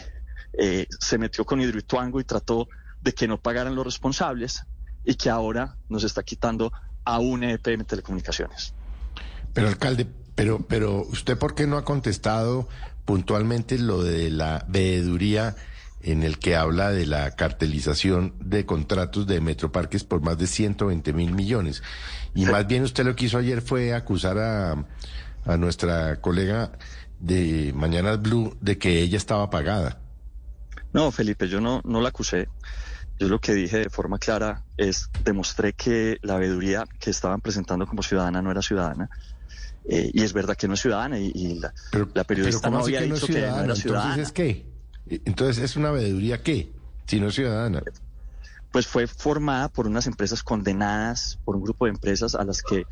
eh, 0.54 0.88
se 1.00 1.18
metió 1.18 1.46
con 1.46 1.62
Hidroituango 1.62 2.20
y 2.20 2.24
trató 2.24 2.68
de 3.02 3.14
que 3.14 3.28
no 3.28 3.40
pagaran 3.40 3.76
los 3.76 3.86
responsables, 3.86 4.64
y 5.08 5.16
que 5.16 5.30
ahora 5.30 5.78
nos 5.88 6.04
está 6.04 6.22
quitando 6.22 6.72
a 7.06 7.20
un 7.20 7.44
EPM 7.44 7.86
Telecomunicaciones. 7.86 8.74
Pero 9.54 9.70
alcalde, 9.70 10.06
pero, 10.36 10.60
pero 10.68 11.04
usted 11.04 11.38
por 11.38 11.56
qué 11.56 11.66
no 11.66 11.78
ha 11.78 11.86
contestado 11.86 12.68
puntualmente 13.06 13.80
lo 13.80 14.04
de 14.04 14.30
la 14.30 14.66
veeduría 14.68 15.56
en 16.02 16.24
el 16.24 16.40
que 16.40 16.58
habla 16.58 16.92
de 16.92 17.06
la 17.06 17.32
cartelización 17.32 18.36
de 18.42 18.66
contratos 18.66 19.26
de 19.26 19.40
Metroparques 19.40 20.04
por 20.04 20.22
más 20.22 20.38
de 20.38 20.46
120 20.46 21.14
mil 21.14 21.34
millones. 21.34 21.82
Y 22.36 22.46
más 22.46 22.68
bien 22.68 22.84
usted 22.84 23.06
lo 23.06 23.16
que 23.16 23.26
hizo 23.26 23.38
ayer 23.38 23.62
fue 23.62 23.94
acusar 23.94 24.38
a, 24.38 24.86
a 25.46 25.58
nuestra 25.58 26.20
colega 26.20 26.74
de 27.20 27.72
Mañana 27.74 28.18
Blue 28.18 28.58
de 28.60 28.78
que 28.78 29.02
ella 29.02 29.18
estaba 29.18 29.50
pagada. 29.50 30.02
No, 30.92 31.12
Felipe, 31.12 31.48
yo 31.48 31.62
no, 31.62 31.82
no 31.86 32.02
la 32.02 32.10
acusé. 32.10 32.50
Yo 33.20 33.28
lo 33.28 33.40
que 33.40 33.54
dije 33.54 33.80
de 33.80 33.90
forma 33.90 34.20
clara 34.20 34.64
es, 34.78 35.10
demostré 35.24 35.74
que 35.74 36.18
la 36.22 36.38
veeduría 36.38 36.86
que 37.00 37.10
estaban 37.10 37.42
presentando 37.42 37.88
como 37.88 38.04
ciudadana 38.04 38.42
no 38.42 38.52
era 38.52 38.62
ciudadana. 38.62 39.10
Eh, 39.90 40.12
y 40.14 40.24
es 40.24 40.34
verdad 40.34 40.56
que 40.56 40.68
no 40.68 40.74
es 40.74 40.82
ciudadana 40.82 41.18
y, 41.18 41.60
la, 41.60 42.24
periodista 42.26 42.70
no 42.70 42.80
había 42.80 43.02
dicho 43.02 43.26
que 43.26 43.42
no 43.42 43.60
era 43.64 43.76
ciudadana. 43.76 44.16
Entonces, 44.16 44.34
¿qué? 44.34 44.66
Entonces, 45.26 45.64
¿es 45.64 45.76
una 45.78 45.92
veeduría 45.92 46.44
qué? 46.44 46.72
Si 47.08 47.20
no 47.20 47.30
es 47.30 47.36
ciudadana. 47.36 47.82
Pues 48.72 48.86
fue 48.86 49.08
formada 49.08 49.70
por 49.70 49.88
unas 49.88 50.06
empresas 50.06 50.44
condenadas, 50.44 51.40
por 51.46 51.56
un 51.56 51.64
grupo 51.64 51.86
de 51.86 51.92
empresas 51.92 52.36
a 52.36 52.44
las 52.44 52.62
que, 52.62 52.86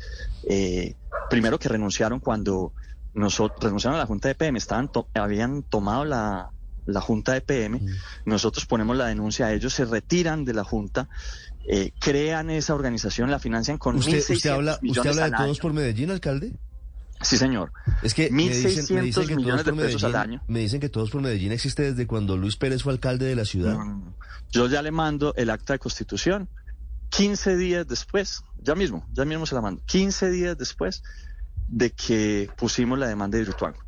eh, 0.48 0.94
primero 1.28 1.58
que 1.58 1.68
renunciaron 1.68 2.18
cuando 2.18 2.72
nosotros 3.12 3.62
renunciaron 3.62 3.96
a 3.96 4.00
la 4.00 4.06
Junta 4.06 4.28
de 4.28 4.34
PM, 4.34 4.58
estaban 4.58 4.90
habían 5.14 5.62
tomado 5.62 6.04
la, 6.04 6.50
la 6.86 7.00
Junta 7.00 7.32
de 7.32 7.40
PM, 7.40 7.78
mm. 7.78 7.86
nosotros 8.24 8.66
ponemos 8.66 8.96
la 8.96 9.06
denuncia 9.06 9.46
a 9.46 9.52
ellos, 9.52 9.74
se 9.74 9.84
retiran 9.84 10.44
de 10.44 10.54
la 10.54 10.64
Junta, 10.64 11.08
eh, 11.68 11.92
crean 12.00 12.50
esa 12.50 12.74
organización, 12.74 13.30
la 13.30 13.38
financian 13.38 13.78
con 13.78 13.96
¿Usted, 13.96 14.18
usted 14.18 14.50
habla, 14.50 14.78
¿Usted 14.82 15.10
habla 15.10 15.30
de 15.30 15.36
todos 15.36 15.58
por 15.58 15.72
Medellín, 15.72 16.10
alcalde? 16.10 16.52
Sí, 17.22 17.38
señor. 17.38 17.72
Es 18.02 18.14
que 18.14 18.30
1.600 18.30 19.36
millones 19.36 19.64
de 19.64 19.72
pesos 19.72 20.04
al 20.04 20.16
año. 20.16 20.42
Me 20.48 20.60
dicen 20.60 20.80
que 20.80 20.88
Todos 20.88 21.10
por 21.10 21.22
Medellín 21.22 21.52
existe 21.52 21.82
desde 21.82 22.06
cuando 22.06 22.36
Luis 22.36 22.56
Pérez 22.56 22.82
fue 22.82 22.92
alcalde 22.92 23.26
de 23.26 23.34
la 23.34 23.44
ciudad. 23.44 23.76
yo 24.50 24.66
ya 24.68 24.82
le 24.82 24.90
mando 24.90 25.34
el 25.36 25.50
acta 25.50 25.72
de 25.72 25.78
constitución. 25.78 26.48
15 27.10 27.56
días 27.56 27.86
después, 27.86 28.42
ya 28.58 28.74
mismo, 28.74 29.06
ya 29.12 29.24
mismo 29.24 29.46
se 29.46 29.54
la 29.54 29.60
mando. 29.60 29.82
15 29.86 30.30
días 30.30 30.58
después 30.58 31.02
de 31.68 31.90
que 31.90 32.50
pusimos 32.56 32.98
la 32.98 33.06
demanda 33.06 33.38
de 33.38 33.44
Hidroituango. 33.44 33.85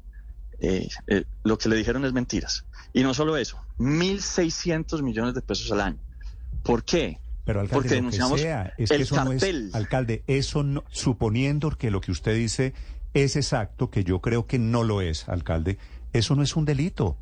Eh, 0.60 0.88
eh, 1.06 1.24
lo 1.44 1.56
que 1.58 1.68
le 1.68 1.76
dijeron 1.76 2.04
es 2.04 2.12
mentiras. 2.12 2.64
Y 2.92 3.02
no 3.02 3.14
solo 3.14 3.36
eso, 3.36 3.58
1.600 3.78 5.02
millones 5.02 5.34
de 5.34 5.42
pesos 5.42 5.70
al 5.72 5.80
año. 5.80 5.98
¿Por 6.62 6.84
qué? 6.84 7.18
Pero 7.44 7.60
alcalde, 7.60 7.82
Porque 7.82 7.94
denunciamos 7.94 8.40
es 8.40 8.88
que 8.88 8.94
el 8.94 9.02
eso 9.02 9.14
cartel. 9.14 9.70
alcalde, 9.72 10.22
eso 10.26 10.62
no, 10.62 10.84
suponiendo 10.90 11.70
que 11.70 11.90
lo 11.90 12.00
que 12.00 12.12
usted 12.12 12.34
dice 12.34 12.74
es 13.14 13.36
exacto, 13.36 13.90
que 13.90 14.04
yo 14.04 14.20
creo 14.20 14.46
que 14.46 14.58
no 14.58 14.84
lo 14.84 15.00
es, 15.00 15.28
alcalde, 15.28 15.78
Eso 16.12 16.34
no 16.34 16.42
es 16.42 16.56
un 16.56 16.64
delito. 16.64 17.16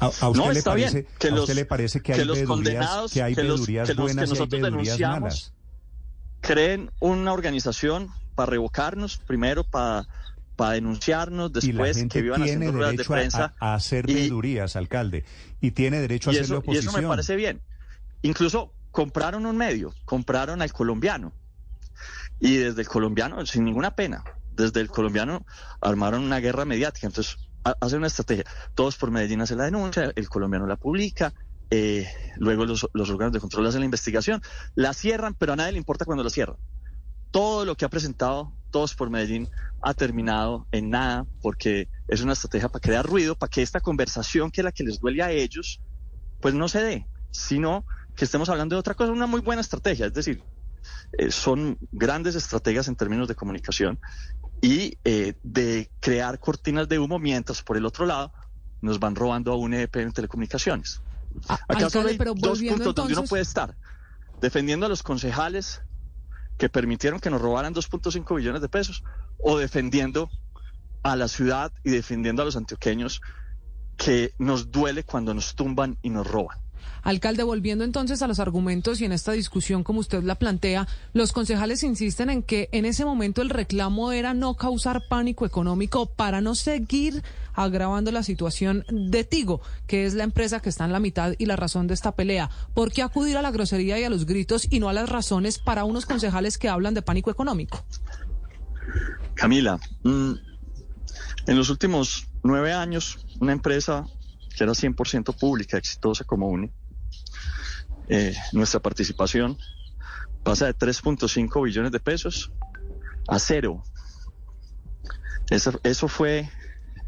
¿A, 0.00 0.08
usted, 0.08 0.54
le, 0.54 0.62
parece, 0.62 1.06
que 1.18 1.28
¿a 1.28 1.34
usted 1.34 1.54
le 1.54 1.66
parece 1.66 2.00
que, 2.00 2.14
hay 2.14 2.26
veedurías, 2.26 3.12
que 3.12 3.22
hay 3.22 3.34
veedurías 3.34 3.94
buenas 3.94 4.32
y 4.32 4.38
hay 4.40 4.46
veedurías 4.48 4.98
malas? 4.98 5.52
Creen 6.40 6.90
una 7.00 7.34
organización 7.34 8.08
para 8.34 8.50
revocarnos, 8.50 9.18
primero 9.18 9.62
para 9.62 10.08
para 10.60 10.72
denunciarnos, 10.72 11.50
después 11.54 12.04
que 12.10 12.20
vivan 12.20 12.42
haciendo 12.42 12.70
ruedas 12.70 12.94
de 12.94 13.04
prensa. 13.06 13.54
A, 13.60 13.72
a 13.72 13.74
hacer 13.76 14.06
veedurías, 14.06 14.76
alcalde, 14.76 15.24
y 15.58 15.70
tiene 15.70 16.00
derecho 16.00 16.28
a 16.28 16.34
hacer 16.34 16.54
oposición. 16.54 16.84
Y 16.84 16.88
eso 16.88 17.00
me 17.00 17.08
parece 17.08 17.34
bien. 17.34 17.62
Incluso 18.20 18.74
compraron 18.90 19.46
un 19.46 19.56
medio, 19.56 19.94
compraron 20.04 20.60
al 20.60 20.70
colombiano. 20.70 21.32
Y 22.40 22.56
desde 22.56 22.82
el 22.82 22.88
colombiano, 22.88 23.46
sin 23.46 23.64
ninguna 23.64 23.96
pena, 23.96 24.22
desde 24.54 24.80
el 24.80 24.88
colombiano 24.88 25.46
armaron 25.80 26.24
una 26.24 26.40
guerra 26.40 26.66
mediática. 26.66 27.06
Entonces, 27.06 27.38
hacen 27.64 27.96
una 27.96 28.08
estrategia. 28.08 28.44
Todos 28.74 28.96
por 28.96 29.10
Medellín 29.10 29.40
hacen 29.40 29.56
la 29.56 29.64
denuncia, 29.64 30.12
el 30.14 30.28
colombiano 30.28 30.66
la 30.66 30.76
publica, 30.76 31.32
eh, 31.70 32.06
luego 32.36 32.66
los, 32.66 32.86
los, 32.92 33.08
órganos 33.08 33.32
de 33.32 33.40
control 33.40 33.66
hacen 33.66 33.80
la 33.80 33.86
investigación, 33.86 34.42
la 34.74 34.92
cierran, 34.92 35.32
pero 35.32 35.54
a 35.54 35.56
nadie 35.56 35.72
le 35.72 35.78
importa 35.78 36.04
cuando 36.04 36.22
la 36.22 36.28
cierran. 36.28 36.58
Todo 37.30 37.64
lo 37.64 37.78
que 37.78 37.86
ha 37.86 37.88
presentado 37.88 38.52
Todos 38.70 38.94
por 38.94 39.10
Medellín 39.10 39.48
ha 39.82 39.94
terminado 39.94 40.66
en 40.72 40.90
nada 40.90 41.26
porque 41.42 41.88
es 42.08 42.20
una 42.22 42.34
estrategia 42.34 42.68
para 42.68 42.80
crear 42.80 43.06
ruido, 43.06 43.36
para 43.36 43.50
que 43.50 43.62
esta 43.62 43.80
conversación 43.80 44.50
que 44.50 44.60
es 44.60 44.64
la 44.64 44.72
que 44.72 44.84
les 44.84 45.00
duele 45.00 45.22
a 45.22 45.30
ellos, 45.30 45.80
pues 46.40 46.54
no 46.54 46.68
se 46.68 46.82
dé, 46.82 47.06
sino 47.30 47.84
que 48.16 48.24
estemos 48.24 48.48
hablando 48.48 48.76
de 48.76 48.80
otra 48.80 48.94
cosa, 48.94 49.12
una 49.12 49.26
muy 49.26 49.40
buena 49.40 49.60
estrategia, 49.60 50.06
es 50.06 50.14
decir, 50.14 50.42
eh, 51.18 51.30
son 51.30 51.78
grandes 51.92 52.34
estrategias 52.34 52.88
en 52.88 52.96
términos 52.96 53.28
de 53.28 53.34
comunicación 53.34 53.98
y 54.60 54.98
eh, 55.04 55.34
de 55.42 55.90
crear 56.00 56.38
cortinas 56.38 56.88
de 56.88 56.98
humo 56.98 57.18
mientras 57.18 57.62
por 57.62 57.76
el 57.76 57.86
otro 57.86 58.06
lado 58.06 58.32
nos 58.80 58.98
van 58.98 59.14
robando 59.14 59.52
a 59.52 59.56
un 59.56 59.74
EP 59.74 59.96
en 59.96 60.12
telecomunicaciones. 60.12 61.00
Acá 61.48 61.88
hay 62.06 62.16
dos 62.36 62.60
puntos 62.60 62.94
donde 62.94 63.12
uno 63.12 63.24
puede 63.24 63.42
estar 63.42 63.76
defendiendo 64.40 64.86
a 64.86 64.88
los 64.88 65.02
concejales 65.02 65.82
que 66.60 66.68
permitieron 66.68 67.20
que 67.20 67.30
nos 67.30 67.40
robaran 67.40 67.74
2.5 67.74 68.36
billones 68.36 68.60
de 68.60 68.68
pesos 68.68 69.02
o 69.38 69.56
defendiendo 69.56 70.28
a 71.02 71.16
la 71.16 71.26
ciudad 71.26 71.72
y 71.82 71.90
defendiendo 71.90 72.42
a 72.42 72.44
los 72.44 72.54
antioqueños 72.54 73.22
que 73.96 74.34
nos 74.36 74.70
duele 74.70 75.02
cuando 75.02 75.32
nos 75.32 75.54
tumban 75.54 75.96
y 76.02 76.10
nos 76.10 76.26
roban. 76.26 76.58
Alcalde, 77.02 77.42
volviendo 77.42 77.84
entonces 77.84 78.22
a 78.22 78.26
los 78.28 78.38
argumentos 78.38 79.00
y 79.00 79.04
en 79.04 79.12
esta 79.12 79.32
discusión, 79.32 79.84
como 79.84 80.00
usted 80.00 80.22
la 80.22 80.34
plantea, 80.34 80.86
los 81.12 81.32
concejales 81.32 81.82
insisten 81.82 82.30
en 82.30 82.42
que 82.42 82.68
en 82.72 82.84
ese 82.84 83.04
momento 83.04 83.42
el 83.42 83.50
reclamo 83.50 84.12
era 84.12 84.34
no 84.34 84.54
causar 84.54 85.08
pánico 85.08 85.46
económico 85.46 86.06
para 86.06 86.40
no 86.40 86.54
seguir 86.54 87.22
agravando 87.54 88.12
la 88.12 88.22
situación 88.22 88.84
de 88.90 89.24
Tigo, 89.24 89.60
que 89.86 90.06
es 90.06 90.14
la 90.14 90.24
empresa 90.24 90.60
que 90.60 90.68
está 90.68 90.84
en 90.84 90.92
la 90.92 91.00
mitad 91.00 91.34
y 91.38 91.46
la 91.46 91.56
razón 91.56 91.86
de 91.86 91.94
esta 91.94 92.12
pelea. 92.12 92.50
¿Por 92.74 92.92
qué 92.92 93.02
acudir 93.02 93.36
a 93.36 93.42
la 93.42 93.50
grosería 93.50 93.98
y 93.98 94.04
a 94.04 94.10
los 94.10 94.26
gritos 94.26 94.66
y 94.70 94.80
no 94.80 94.88
a 94.88 94.92
las 94.92 95.08
razones 95.08 95.58
para 95.58 95.84
unos 95.84 96.06
concejales 96.06 96.58
que 96.58 96.68
hablan 96.68 96.94
de 96.94 97.02
pánico 97.02 97.30
económico? 97.30 97.84
Camila, 99.34 99.78
mm, 100.02 100.32
en 101.46 101.56
los 101.56 101.70
últimos 101.70 102.28
nueve 102.42 102.72
años, 102.72 103.18
una 103.40 103.52
empresa 103.52 104.04
que 104.60 104.64
era 104.64 104.74
100% 104.74 105.34
pública, 105.38 105.78
exitosa 105.78 106.22
como 106.24 106.46
UNE, 106.48 106.70
eh, 108.10 108.36
nuestra 108.52 108.78
participación 108.78 109.56
pasa 110.42 110.66
de 110.66 110.74
3.5 110.74 111.64
billones 111.64 111.90
de 111.90 111.98
pesos 111.98 112.52
a 113.26 113.38
cero. 113.38 113.82
Eso, 115.48 115.80
eso, 115.82 116.08
fue 116.08 116.50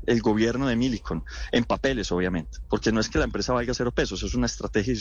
el 0.06 0.22
gobierno 0.22 0.66
de 0.66 0.76
Milicon, 0.76 1.24
en 1.52 1.64
papeles 1.64 2.10
obviamente, 2.10 2.56
porque 2.70 2.90
no 2.90 3.00
es 3.00 3.10
que 3.10 3.18
la 3.18 3.26
empresa 3.26 3.52
valga 3.52 3.74
cero 3.74 3.92
pesos, 3.92 4.22
es 4.22 4.32
una 4.32 4.46
estrategia 4.46 4.94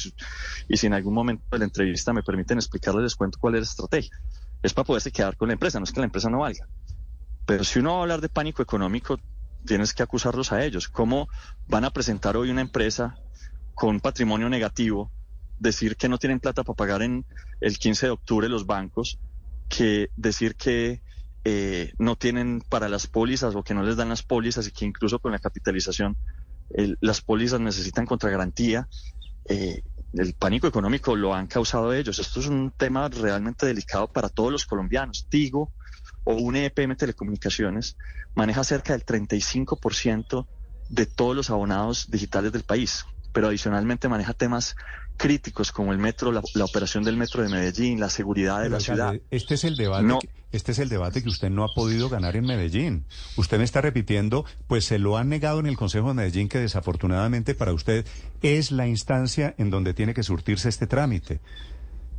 y, 0.68 0.76
si 0.76 0.88
en 0.88 0.94
algún 0.94 1.14
momento 1.14 1.46
de 1.54 1.60
la 1.60 1.66
entrevista 1.66 2.12
me 2.12 2.22
permiten 2.22 2.58
explicarles, 2.58 3.04
les 3.04 3.16
cuento 3.16 3.40
cuál 3.40 3.56
es 3.56 3.62
la 3.62 3.70
estrategia. 3.70 4.12
Es 4.62 4.74
para 4.74 4.86
poderse 4.86 5.10
quedar 5.10 5.38
con 5.38 5.48
la 5.48 5.54
empresa, 5.54 5.80
no 5.80 5.86
es 5.86 5.94
que 5.94 6.02
la 6.02 6.08
empresa 6.08 6.30
no 6.30 6.40
valga. 6.40 6.68
Pero 7.46 7.64
si 7.64 7.80
uno 7.80 7.94
va 7.94 8.00
a 8.00 8.02
hablar 8.02 8.20
de 8.20 8.28
pánico 8.28 8.62
económico, 8.62 9.18
tienes 9.66 9.94
que 9.94 10.04
acusarlos 10.04 10.52
a 10.52 10.64
ellos. 10.64 10.88
¿Cómo 10.88 11.28
van 11.68 11.86
a 11.86 11.92
presentar 11.92 12.38
hoy 12.38 12.50
una 12.50 12.62
empresa 12.62 13.16
con 13.74 14.00
patrimonio 14.00 14.50
negativo, 14.50 15.12
decir 15.60 15.96
que 15.96 16.10
no 16.10 16.18
tienen 16.18 16.40
plata 16.40 16.64
para 16.64 16.76
pagar 16.76 17.02
en 17.02 17.26
el 17.60 17.78
15 17.78 18.08
de 18.08 18.12
octubre 18.12 18.50
los 18.50 18.66
bancos, 18.66 19.20
que 19.70 20.10
decir 20.16 20.56
que 20.56 21.02
eh, 21.44 21.94
no 21.98 22.16
tienen 22.16 22.62
para 22.68 22.90
las 22.90 23.08
pólizas 23.08 23.56
o 23.56 23.64
que 23.64 23.74
no 23.74 23.84
les 23.84 23.96
dan 23.96 24.10
las 24.10 24.24
pólizas 24.24 24.68
y 24.68 24.72
que 24.72 24.86
incluso 24.86 25.20
con 25.20 25.32
la 25.32 25.40
capitalización 25.40 26.18
las 27.02 27.22
pólizas 27.22 27.60
necesitan 27.60 28.06
contragarantía? 28.06 28.88
Eh, 29.46 29.82
el 30.14 30.34
pánico 30.34 30.68
económico 30.68 31.16
lo 31.16 31.34
han 31.34 31.48
causado 31.48 31.94
ellos. 31.94 32.20
Esto 32.20 32.40
es 32.40 32.48
un 32.48 32.72
tema 32.72 33.08
realmente 33.08 33.66
delicado 33.66 34.08
para 34.08 34.30
todos 34.30 34.52
los 34.52 34.66
colombianos. 34.66 35.28
Digo, 35.30 35.72
o 36.24 36.34
un 36.34 36.56
EPM 36.56 36.96
Telecomunicaciones 36.96 37.98
maneja 38.36 38.64
cerca 38.64 38.94
del 38.94 39.06
35% 39.06 40.48
de 40.90 41.06
todos 41.06 41.36
los 41.36 41.50
abonados 41.50 42.10
digitales 42.12 42.52
del 42.52 42.64
país, 42.64 43.06
pero 43.34 43.48
adicionalmente 43.48 44.10
maneja 44.10 44.34
temas 44.34 44.76
críticos 45.22 45.72
como 45.72 45.94
el 45.94 46.00
metro, 46.00 46.32
la, 46.32 46.42
operación 46.64 47.04
del 47.04 47.16
metro 47.16 47.44
de 47.44 47.50
Medellín, 47.50 48.00
la 48.00 48.10
seguridad 48.10 48.64
de 48.64 48.70
la 48.70 48.80
ciudad. 48.80 49.16
Este 49.30 49.54
es 49.54 49.64
el 49.64 49.78
debate. 49.78 50.18
este 50.52 50.72
es 50.72 50.80
el 50.80 50.90
debate 50.90 51.22
que 51.22 51.30
usted 51.30 51.52
no 51.52 51.64
ha 51.64 51.74
podido 51.76 52.10
ganar 52.10 52.36
en 52.36 52.46
Medellín. 52.46 53.06
Usted 53.38 53.60
me 53.60 53.64
está 53.64 53.82
repitiendo, 53.82 54.46
pues 54.68 54.86
se 54.86 54.98
lo 54.98 55.18
han 55.18 55.30
negado 55.30 55.60
en 55.60 55.68
el 55.68 55.78
Consejo 55.78 56.08
de 56.08 56.16
Medellín, 56.16 56.50
que 56.50 56.58
desafortunadamente 56.58 57.54
para 57.54 57.72
usted 57.72 58.06
es 58.42 58.72
la 58.72 58.88
instancia 58.88 59.54
en 59.60 59.70
donde 59.70 59.94
tiene 59.94 60.16
que 60.16 60.24
surtirse 60.24 60.70
este 60.70 60.88
trámite. 60.88 61.40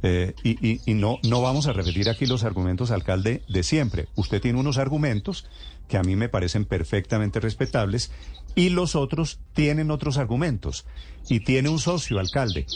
Eh, 0.03 0.35
y, 0.43 0.95
no, 0.95 1.19
no 1.23 1.43
vamos 1.43 1.69
a 1.69 1.73
repetir 1.73 2.09
aquí 2.09 2.27
los 2.27 2.43
argumentos, 2.43 2.91
alcalde, 2.91 3.43
de 3.49 3.63
siempre. 3.63 4.09
Usted 4.17 4.41
tiene 4.41 4.59
unos 4.59 4.79
argumentos 4.79 5.47
que 5.89 5.97
a 5.97 6.03
mí 6.03 6.17
me 6.17 6.29
parecen 6.29 6.65
perfectamente 6.65 7.39
respetables 7.39 8.11
y 8.55 8.71
los 8.71 8.97
otros 8.97 9.39
tienen 9.53 9.91
otros 9.91 10.19
argumentos. 10.19 10.87
Y 11.29 11.41
tiene 11.41 11.69
un 11.69 11.79
socio, 11.79 12.19
alcalde. 12.19 12.67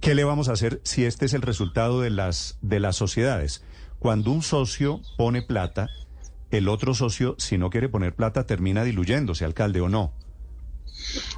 ¿Qué 0.00 0.14
le 0.14 0.24
vamos 0.24 0.48
a 0.48 0.52
hacer 0.52 0.80
si 0.82 1.04
este 1.04 1.26
es 1.26 1.34
el 1.34 1.42
resultado 1.42 2.00
de 2.00 2.10
las, 2.10 2.58
de 2.60 2.80
las 2.80 2.96
sociedades? 2.96 3.62
Cuando 3.98 4.32
un 4.32 4.42
socio 4.42 5.00
pone 5.16 5.42
plata, 5.42 5.90
el 6.50 6.68
otro 6.68 6.94
socio, 6.94 7.36
si 7.38 7.58
no 7.58 7.70
quiere 7.70 7.88
poner 7.88 8.14
plata, 8.14 8.46
termina 8.46 8.82
diluyéndose, 8.82 9.44
alcalde, 9.44 9.80
¿o 9.80 9.88
no? 9.88 10.12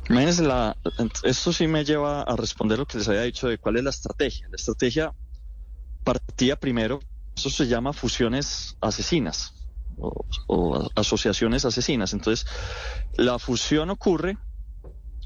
Imagínense, 0.08 0.42
la, 0.42 0.76
esto 1.22 1.52
sí 1.52 1.66
me 1.66 1.84
lleva 1.84 2.22
a 2.22 2.36
responder 2.36 2.78
lo 2.78 2.86
que 2.86 2.98
les 2.98 3.08
había 3.08 3.22
dicho 3.22 3.48
de 3.48 3.58
cuál 3.58 3.76
es 3.76 3.84
la 3.84 3.90
estrategia. 3.90 4.48
La 4.48 4.56
estrategia 4.56 5.14
partía 6.04 6.56
primero, 6.56 7.00
eso 7.36 7.50
se 7.50 7.66
llama 7.66 7.92
fusiones 7.92 8.76
asesinas 8.80 9.54
o, 9.96 10.88
asociaciones 10.94 11.64
asesinas. 11.64 12.12
Entonces, 12.12 12.46
la 13.16 13.38
fusión 13.38 13.90
ocurre 13.90 14.38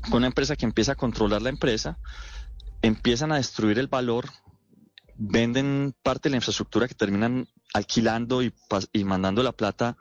con 0.02 0.18
una 0.18 0.26
empresa 0.26 0.56
que 0.56 0.66
empieza 0.66 0.92
a 0.92 0.96
controlar 0.96 1.42
la 1.42 1.48
empresa, 1.48 1.98
empiezan 2.82 3.32
a 3.32 3.36
destruir 3.36 3.78
el 3.78 3.88
valor, 3.88 4.26
venden 5.16 5.94
parte 6.02 6.28
de 6.28 6.30
la 6.30 6.36
infraestructura 6.36 6.86
que 6.86 6.94
terminan 6.94 7.48
alquilando 7.72 8.42
y, 8.42 8.52
y 8.92 9.04
mandando 9.04 9.42
la 9.42 9.52
plata 9.52 9.96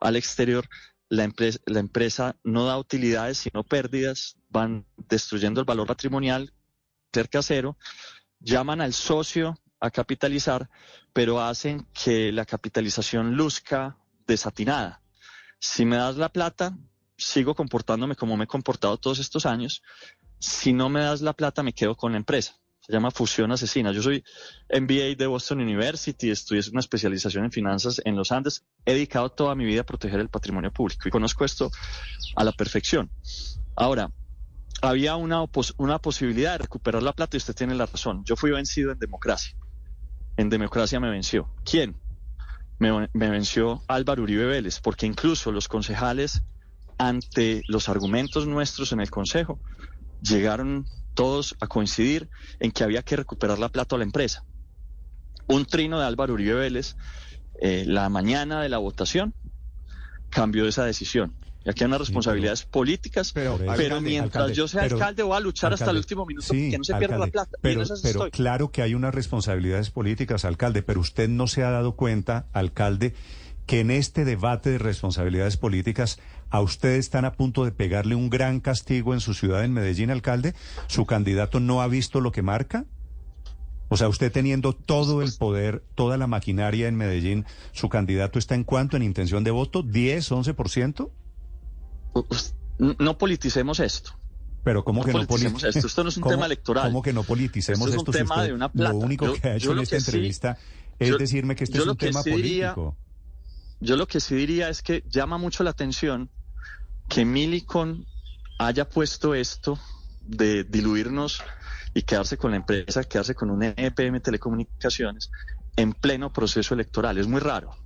al 0.00 0.16
exterior 0.16 0.68
la 1.08 1.24
empresa, 1.24 1.58
la 1.66 1.80
empresa 1.80 2.36
no 2.42 2.64
da 2.64 2.78
utilidades 2.78 3.38
sino 3.38 3.62
pérdidas, 3.64 4.36
van 4.48 4.86
destruyendo 5.08 5.60
el 5.60 5.66
valor 5.66 5.86
patrimonial 5.86 6.52
cerca 7.12 7.38
a 7.38 7.42
cero, 7.42 7.76
llaman 8.40 8.80
al 8.80 8.92
socio 8.92 9.58
a 9.80 9.90
capitalizar, 9.90 10.68
pero 11.12 11.40
hacen 11.40 11.86
que 11.92 12.32
la 12.32 12.44
capitalización 12.44 13.34
luzca 13.34 13.96
desatinada. 14.26 15.02
Si 15.58 15.84
me 15.84 15.96
das 15.96 16.16
la 16.16 16.28
plata, 16.28 16.76
sigo 17.16 17.54
comportándome 17.54 18.16
como 18.16 18.36
me 18.36 18.44
he 18.44 18.48
comportado 18.48 18.98
todos 18.98 19.18
estos 19.18 19.46
años. 19.46 19.82
Si 20.38 20.72
no 20.72 20.88
me 20.88 21.00
das 21.00 21.22
la 21.22 21.32
plata, 21.32 21.62
me 21.62 21.72
quedo 21.72 21.96
con 21.96 22.12
la 22.12 22.18
empresa 22.18 22.60
se 22.86 22.92
llama 22.92 23.10
Fusión 23.10 23.50
Asesina. 23.50 23.90
Yo 23.90 24.00
soy 24.00 24.22
MBA 24.70 25.16
de 25.18 25.26
Boston 25.26 25.60
University, 25.60 26.30
estudié 26.30 26.62
una 26.70 26.78
especialización 26.78 27.44
en 27.44 27.50
finanzas 27.50 28.00
en 28.04 28.14
los 28.14 28.30
Andes. 28.30 28.64
He 28.84 28.92
dedicado 28.92 29.28
toda 29.30 29.56
mi 29.56 29.64
vida 29.64 29.80
a 29.80 29.84
proteger 29.84 30.20
el 30.20 30.28
patrimonio 30.28 30.70
público 30.70 31.08
y 31.08 31.10
conozco 31.10 31.44
esto 31.44 31.68
a 32.36 32.44
la 32.44 32.52
perfección. 32.52 33.10
Ahora, 33.74 34.12
había 34.82 35.16
una, 35.16 35.42
una 35.78 35.98
posibilidad 35.98 36.52
de 36.52 36.58
recuperar 36.58 37.02
la 37.02 37.12
plata 37.12 37.36
y 37.36 37.38
usted 37.38 37.56
tiene 37.56 37.74
la 37.74 37.86
razón. 37.86 38.22
Yo 38.24 38.36
fui 38.36 38.52
vencido 38.52 38.92
en 38.92 39.00
democracia. 39.00 39.56
En 40.36 40.48
democracia 40.48 41.00
me 41.00 41.10
venció. 41.10 41.52
¿Quién? 41.64 41.96
Me, 42.78 43.08
me 43.14 43.30
venció 43.30 43.82
Álvaro 43.88 44.22
Uribe 44.22 44.46
Vélez, 44.46 44.78
porque 44.78 45.06
incluso 45.06 45.50
los 45.50 45.66
concejales, 45.66 46.42
ante 46.98 47.62
los 47.66 47.88
argumentos 47.88 48.46
nuestros 48.46 48.92
en 48.92 49.00
el 49.00 49.10
Consejo, 49.10 49.58
llegaron 50.22 50.86
todos 51.16 51.56
a 51.60 51.66
coincidir 51.66 52.28
en 52.60 52.70
que 52.70 52.84
había 52.84 53.02
que 53.02 53.16
recuperar 53.16 53.58
la 53.58 53.70
plata 53.70 53.96
a 53.96 53.98
la 53.98 54.04
empresa. 54.04 54.44
Un 55.48 55.64
trino 55.64 55.98
de 55.98 56.06
Álvaro 56.06 56.34
Uribe 56.34 56.54
Vélez, 56.54 56.94
eh, 57.60 57.84
la 57.86 58.08
mañana 58.08 58.62
de 58.62 58.68
la 58.68 58.78
votación, 58.78 59.34
cambió 60.30 60.68
esa 60.68 60.84
decisión. 60.84 61.34
Y 61.64 61.70
aquí 61.70 61.82
hay 61.82 61.88
unas 61.88 61.98
responsabilidades 61.98 62.64
políticas, 62.64 63.32
pero, 63.32 63.58
mientras 64.00 64.52
yo 64.52 64.68
sea 64.68 64.82
alcalde 64.84 65.24
voy 65.24 65.36
a 65.36 65.40
luchar 65.40 65.72
hasta 65.72 65.90
el 65.90 65.96
último 65.96 66.24
minuto 66.24 66.52
que 66.52 66.78
no 66.78 66.84
se 66.84 66.94
pierda 66.94 67.18
la 67.18 67.26
plata. 67.26 67.58
Pero, 67.60 67.82
pero 68.04 68.30
claro 68.30 68.70
que 68.70 68.82
hay 68.82 68.94
unas 68.94 69.12
responsabilidades 69.12 69.90
políticas, 69.90 70.44
alcalde, 70.44 70.82
pero 70.82 71.00
usted 71.00 71.28
no 71.28 71.48
se 71.48 71.64
ha 71.64 71.70
dado 71.70 71.96
cuenta, 71.96 72.46
alcalde, 72.52 73.14
que 73.66 73.80
en 73.80 73.90
este 73.90 74.24
debate 74.24 74.70
de 74.70 74.78
responsabilidades 74.78 75.56
políticas 75.56 76.18
a 76.50 76.60
usted 76.60 76.94
están 76.94 77.24
a 77.24 77.32
punto 77.32 77.64
de 77.64 77.72
pegarle 77.72 78.14
un 78.14 78.30
gran 78.30 78.60
castigo 78.60 79.12
en 79.12 79.20
su 79.20 79.34
ciudad, 79.34 79.64
en 79.64 79.72
Medellín, 79.72 80.10
alcalde. 80.10 80.54
¿Su 80.86 81.04
candidato 81.04 81.58
no 81.58 81.82
ha 81.82 81.88
visto 81.88 82.20
lo 82.20 82.30
que 82.30 82.42
marca? 82.42 82.84
O 83.88 83.96
sea, 83.96 84.08
usted 84.08 84.32
teniendo 84.32 84.72
todo 84.72 85.22
el 85.22 85.32
poder, 85.32 85.84
toda 85.94 86.16
la 86.16 86.26
maquinaria 86.26 86.88
en 86.88 86.96
Medellín, 86.96 87.44
¿su 87.72 87.88
candidato 87.88 88.38
está 88.38 88.54
en 88.54 88.64
cuánto 88.64 88.96
en 88.96 89.02
intención 89.02 89.44
de 89.44 89.50
voto? 89.50 89.82
¿10, 89.84 90.54
11%? 90.54 91.10
No 92.98 93.18
politicemos 93.18 93.80
esto. 93.80 94.12
Pero 94.64 94.84
¿cómo 94.84 95.04
que 95.04 95.12
no 95.12 95.26
politicemos 95.26 95.62
esto? 95.64 95.86
Esto 95.86 96.02
no 96.02 96.08
es 96.08 96.16
un 96.16 96.24
tema 96.24 96.46
electoral. 96.46 96.86
¿Cómo 96.88 97.02
que 97.02 97.12
no 97.12 97.22
politicemos 97.22 97.88
esto? 97.88 98.02
Es 98.02 98.08
un 98.08 98.12
tema 98.12 98.42
de 98.42 98.52
una 98.52 98.70
plata. 98.70 98.92
Lo 98.92 98.98
único 98.98 99.32
que 99.32 99.48
ha 99.48 99.56
hecho 99.56 99.72
en 99.72 99.78
esta 99.80 99.96
entrevista 99.96 100.58
es 100.98 101.16
decirme 101.18 101.54
que 101.54 101.64
este 101.64 101.78
es 101.78 101.86
un 101.86 101.96
tema 101.96 102.22
político. 102.22 102.96
Yo 103.80 103.96
lo 103.96 104.06
que 104.06 104.20
sí 104.20 104.34
diría 104.34 104.68
es 104.68 104.82
que 104.82 105.02
llama 105.08 105.38
mucho 105.38 105.64
la 105.64 105.70
atención 105.70 106.30
que 107.08 107.24
Milicon 107.24 108.06
haya 108.58 108.88
puesto 108.88 109.34
esto 109.34 109.78
de 110.20 110.64
diluirnos 110.64 111.42
y 111.94 112.02
quedarse 112.02 112.36
con 112.36 112.50
la 112.50 112.56
empresa, 112.56 113.04
quedarse 113.04 113.34
con 113.34 113.50
un 113.50 113.62
EPM 113.62 114.20
Telecomunicaciones 114.20 115.30
en 115.76 115.92
pleno 115.92 116.32
proceso 116.32 116.74
electoral. 116.74 117.18
Es 117.18 117.26
muy 117.26 117.40
raro 117.40 117.76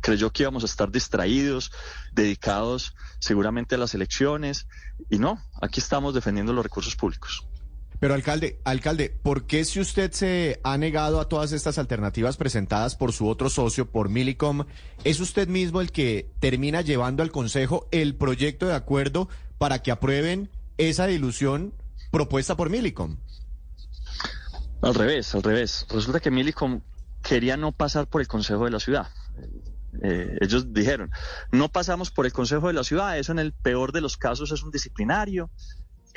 creyó 0.00 0.30
que 0.32 0.42
íbamos 0.42 0.62
a 0.62 0.66
estar 0.66 0.90
distraídos, 0.90 1.72
dedicados 2.12 2.94
seguramente 3.18 3.74
a 3.74 3.78
las 3.78 3.94
elecciones, 3.94 4.66
y 5.10 5.18
no, 5.18 5.42
aquí 5.60 5.80
estamos 5.80 6.14
defendiendo 6.14 6.52
los 6.52 6.64
recursos 6.64 6.96
públicos. 6.96 7.46
Pero 7.98 8.14
alcalde, 8.14 8.60
alcalde, 8.64 9.16
¿por 9.22 9.46
qué 9.46 9.64
si 9.64 9.80
usted 9.80 10.12
se 10.12 10.60
ha 10.64 10.76
negado 10.76 11.20
a 11.20 11.28
todas 11.28 11.52
estas 11.52 11.78
alternativas 11.78 12.36
presentadas 12.36 12.94
por 12.94 13.12
su 13.12 13.26
otro 13.28 13.48
socio, 13.48 13.90
por 13.90 14.10
Milicom, 14.10 14.64
es 15.04 15.20
usted 15.20 15.48
mismo 15.48 15.80
el 15.80 15.92
que 15.92 16.30
termina 16.38 16.82
llevando 16.82 17.22
al 17.22 17.30
Consejo 17.30 17.88
el 17.92 18.14
proyecto 18.14 18.66
de 18.66 18.74
acuerdo 18.74 19.28
para 19.58 19.80
que 19.80 19.90
aprueben 19.90 20.50
esa 20.76 21.06
dilución 21.06 21.72
propuesta 22.10 22.56
por 22.56 22.68
Milicom? 22.68 23.16
Al 24.82 24.94
revés, 24.94 25.34
al 25.34 25.42
revés. 25.42 25.86
Resulta 25.88 26.20
que 26.20 26.30
Milicom 26.30 26.82
quería 27.22 27.56
no 27.56 27.72
pasar 27.72 28.08
por 28.08 28.20
el 28.20 28.28
Consejo 28.28 28.66
de 28.66 28.70
la 28.70 28.80
Ciudad. 28.80 29.08
Eh, 30.02 30.36
ellos 30.42 30.74
dijeron, 30.74 31.10
no 31.50 31.70
pasamos 31.70 32.10
por 32.10 32.26
el 32.26 32.32
Consejo 32.32 32.66
de 32.66 32.74
la 32.74 32.84
Ciudad, 32.84 33.18
eso 33.18 33.32
en 33.32 33.38
el 33.38 33.54
peor 33.54 33.92
de 33.92 34.02
los 34.02 34.18
casos 34.18 34.52
es 34.52 34.62
un 34.62 34.70
disciplinario, 34.70 35.50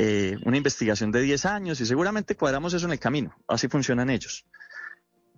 eh, 0.01 0.37
una 0.45 0.55
investigación 0.55 1.11
de 1.11 1.21
10 1.21 1.45
años 1.45 1.81
y 1.81 1.85
seguramente 1.85 2.37
cuadramos 2.37 2.73
eso 2.73 2.85
en 2.85 2.93
el 2.93 2.99
camino, 2.99 3.35
así 3.49 3.67
funcionan 3.67 4.09
ellos. 4.09 4.45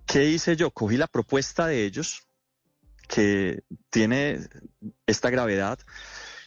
¿Qué 0.06 0.26
hice 0.26 0.56
yo? 0.56 0.70
Cogí 0.70 0.98
la 0.98 1.08
propuesta 1.08 1.66
de 1.66 1.84
ellos 1.84 2.28
que 3.08 3.64
tiene 3.90 4.48
esta 5.08 5.32
gravedad 5.32 5.80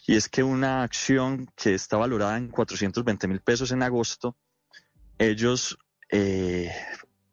y 0.06 0.14
es 0.14 0.28
que 0.28 0.44
una 0.44 0.84
acción 0.84 1.50
que 1.56 1.74
está 1.74 1.96
valorada 1.96 2.36
en 2.36 2.50
420 2.50 3.26
mil 3.26 3.40
pesos 3.40 3.72
en 3.72 3.82
agosto, 3.82 4.36
ellos 5.18 5.76
eh, 6.08 6.70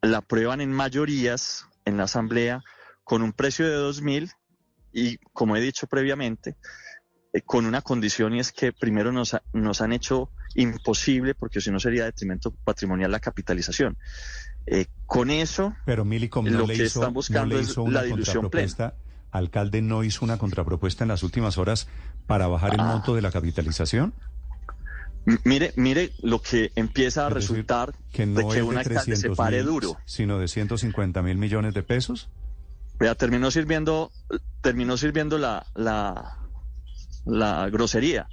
la 0.01 0.17
aprueban 0.17 0.61
en 0.61 0.71
mayorías 0.71 1.67
en 1.85 1.97
la 1.97 2.05
Asamblea 2.05 2.63
con 3.03 3.21
un 3.21 3.33
precio 3.33 3.67
de 3.69 3.75
2 3.75 4.01
mil 4.01 4.31
y, 4.91 5.19
como 5.31 5.55
he 5.55 5.61
dicho 5.61 5.85
previamente, 5.85 6.57
eh, 7.33 7.41
con 7.43 7.67
una 7.67 7.83
condición 7.83 8.33
y 8.33 8.39
es 8.39 8.51
que 8.51 8.73
primero 8.73 9.11
nos, 9.11 9.37
nos 9.53 9.81
han 9.81 9.93
hecho 9.93 10.31
imposible, 10.55 11.35
porque 11.35 11.61
si 11.61 11.71
no 11.71 11.79
sería 11.79 12.05
detrimento 12.05 12.51
patrimonial 12.63 13.11
la 13.11 13.19
capitalización. 13.19 13.97
Eh, 14.65 14.85
con 15.05 15.31
eso, 15.31 15.75
Pero 15.85 16.05
Milicom 16.05 16.45
lo 16.45 16.67
que 16.67 16.83
están 16.83 17.13
buscando 17.13 17.57
es 17.57 17.75
la 17.77 18.03
dilución 18.03 18.49
plena. 18.49 18.93
¿Alcalde 19.31 19.81
no 19.81 20.03
hizo 20.03 20.25
una 20.25 20.37
contrapropuesta 20.37 21.03
en 21.03 21.07
las 21.07 21.23
últimas 21.23 21.57
horas 21.57 21.87
para 22.27 22.47
bajar 22.47 22.73
el 22.73 22.81
monto 22.81 23.15
de 23.15 23.21
la 23.21 23.31
capitalización? 23.31 24.13
Mire, 25.45 25.71
mire 25.75 26.11
lo 26.21 26.41
que 26.41 26.71
empieza 26.75 27.27
a 27.27 27.29
resultar 27.29 27.93
que 28.11 28.25
no 28.25 28.39
de 28.39 28.55
que 28.55 28.63
un 28.63 28.77
alcalde 28.77 29.15
se 29.15 29.29
pare 29.29 29.61
duro. 29.63 29.97
Sino 30.05 30.39
de 30.39 30.47
150 30.47 31.21
mil 31.21 31.37
millones 31.37 31.73
de 31.73 31.83
pesos. 31.83 32.29
Vea, 32.99 33.15
terminó 33.15 33.51
sirviendo, 33.51 34.11
terminó 34.61 34.97
sirviendo 34.97 35.37
la, 35.37 35.65
la, 35.75 36.37
la 37.25 37.69
grosería. 37.69 38.27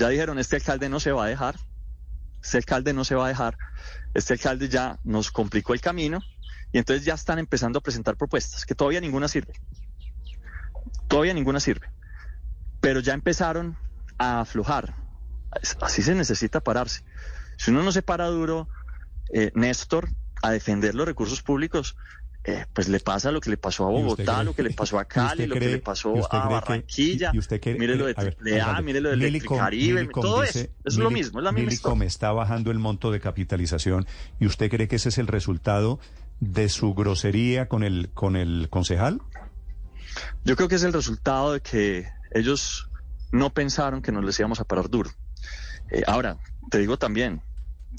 Ya 0.00 0.08
dijeron, 0.08 0.38
este 0.38 0.56
alcalde 0.56 0.88
no 0.88 0.98
se 0.98 1.12
va 1.12 1.26
a 1.26 1.28
dejar, 1.28 1.56
este 2.42 2.56
alcalde 2.56 2.94
no 2.94 3.04
se 3.04 3.14
va 3.14 3.26
a 3.26 3.28
dejar, 3.28 3.58
este 4.14 4.32
alcalde 4.32 4.70
ya 4.70 4.98
nos 5.04 5.30
complicó 5.30 5.74
el 5.74 5.82
camino 5.82 6.20
y 6.72 6.78
entonces 6.78 7.04
ya 7.04 7.12
están 7.12 7.38
empezando 7.38 7.78
a 7.78 7.82
presentar 7.82 8.16
propuestas, 8.16 8.64
que 8.64 8.74
todavía 8.74 9.02
ninguna 9.02 9.28
sirve. 9.28 9.52
Todavía 11.06 11.34
ninguna 11.34 11.60
sirve. 11.60 11.90
Pero 12.80 13.00
ya 13.00 13.12
empezaron 13.12 13.76
a 14.16 14.40
aflojar. 14.40 14.94
Así 15.82 16.00
se 16.00 16.14
necesita 16.14 16.60
pararse. 16.60 17.04
Si 17.58 17.70
uno 17.70 17.82
no 17.82 17.92
se 17.92 18.00
para 18.00 18.24
duro, 18.28 18.70
eh, 19.34 19.52
Néstor, 19.54 20.08
a 20.40 20.50
defender 20.50 20.94
los 20.94 21.04
recursos 21.04 21.42
públicos, 21.42 21.94
eh, 22.42 22.64
pues 22.72 22.88
le 22.88 23.00
pasa 23.00 23.30
lo 23.30 23.40
que 23.40 23.50
le 23.50 23.58
pasó 23.58 23.86
a 23.86 23.90
Bogotá, 23.90 24.42
lo 24.42 24.54
que 24.54 24.62
le 24.62 24.70
pasó 24.70 24.98
a 24.98 25.04
Cali, 25.04 25.46
lo 25.46 25.56
que 25.56 25.68
le 25.68 25.78
pasó 25.78 26.14
a 26.30 26.48
Barranquilla, 26.48 27.32
mire 27.32 27.96
lo 27.96 28.06
de 28.06 28.14
AAA, 28.62 28.80
mire 28.80 29.00
lo 29.02 29.10
de 29.10 29.14
Electricaribe, 29.16 30.08
todo 30.08 30.42
eso, 30.42 30.66
es 30.84 30.96
lo 30.96 31.10
mismo, 31.10 31.40
es 31.40 31.44
la 31.44 31.52
misma 31.52 31.68
Milicom 31.68 32.02
está 32.02 32.32
bajando 32.32 32.70
el 32.70 32.78
monto 32.78 33.10
de 33.10 33.20
capitalización 33.20 34.06
y 34.38 34.46
usted 34.46 34.70
cree 34.70 34.88
que 34.88 34.96
ese 34.96 35.10
es 35.10 35.18
el 35.18 35.26
resultado 35.26 36.00
de 36.40 36.70
su 36.70 36.94
grosería 36.94 37.68
con 37.68 37.82
el 37.82 38.08
con 38.14 38.36
el 38.36 38.68
concejal? 38.70 39.20
Yo 40.42 40.56
creo 40.56 40.68
que 40.68 40.76
es 40.76 40.82
el 40.82 40.94
resultado 40.94 41.52
de 41.52 41.60
que 41.60 42.08
ellos 42.32 42.88
no 43.32 43.52
pensaron 43.52 44.00
que 44.00 44.12
nos 44.12 44.24
les 44.24 44.38
íbamos 44.40 44.60
a 44.60 44.64
parar 44.64 44.88
duro. 44.88 45.10
Eh, 45.90 46.04
ahora, 46.06 46.38
te 46.70 46.78
digo 46.78 46.96
también, 46.96 47.42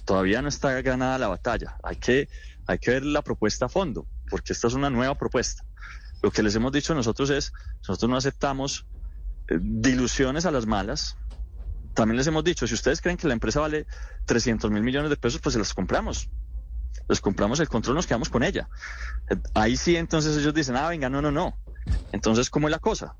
todavía 0.03 0.41
no 0.41 0.49
está 0.49 0.81
ganada 0.81 1.19
la 1.19 1.27
batalla, 1.27 1.77
hay 1.83 1.97
que 1.97 2.27
hay 2.65 2.79
que 2.79 2.89
ver 2.89 3.05
la 3.05 3.21
propuesta 3.21 3.65
a 3.65 3.69
fondo 3.69 4.07
porque 4.31 4.53
esta 4.53 4.67
es 4.67 4.73
una 4.73 4.89
nueva 4.89 5.15
propuesta. 5.15 5.63
Lo 6.23 6.31
que 6.31 6.41
les 6.41 6.55
hemos 6.55 6.71
dicho 6.71 6.95
nosotros 6.95 7.29
es, 7.29 7.53
nosotros 7.87 8.09
no 8.09 8.17
aceptamos 8.17 8.87
eh, 9.49 9.59
diluciones 9.61 10.45
a 10.45 10.51
las 10.51 10.65
malas. 10.65 11.17
También 11.93 12.17
les 12.17 12.25
hemos 12.27 12.43
dicho, 12.43 12.65
si 12.65 12.73
ustedes 12.73 13.01
creen 13.01 13.17
que 13.17 13.27
la 13.27 13.33
empresa 13.33 13.59
vale 13.59 13.85
300 14.25 14.71
mil 14.71 14.81
millones 14.81 15.09
de 15.09 15.17
pesos, 15.17 15.41
pues 15.41 15.53
se 15.53 15.59
las 15.59 15.73
compramos. 15.73 16.29
Les 17.09 17.19
compramos 17.19 17.59
el 17.59 17.67
control, 17.67 17.95
nos 17.95 18.07
quedamos 18.07 18.29
con 18.29 18.41
ella. 18.43 18.69
Eh, 19.29 19.35
ahí 19.53 19.75
sí, 19.75 19.97
entonces 19.97 20.37
ellos 20.37 20.53
dicen, 20.53 20.77
ah, 20.77 20.87
venga, 20.87 21.09
no, 21.09 21.21
no, 21.21 21.31
no. 21.31 21.57
Entonces, 22.13 22.49
¿cómo 22.49 22.67
es 22.67 22.71
la 22.71 22.79
cosa? 22.79 23.15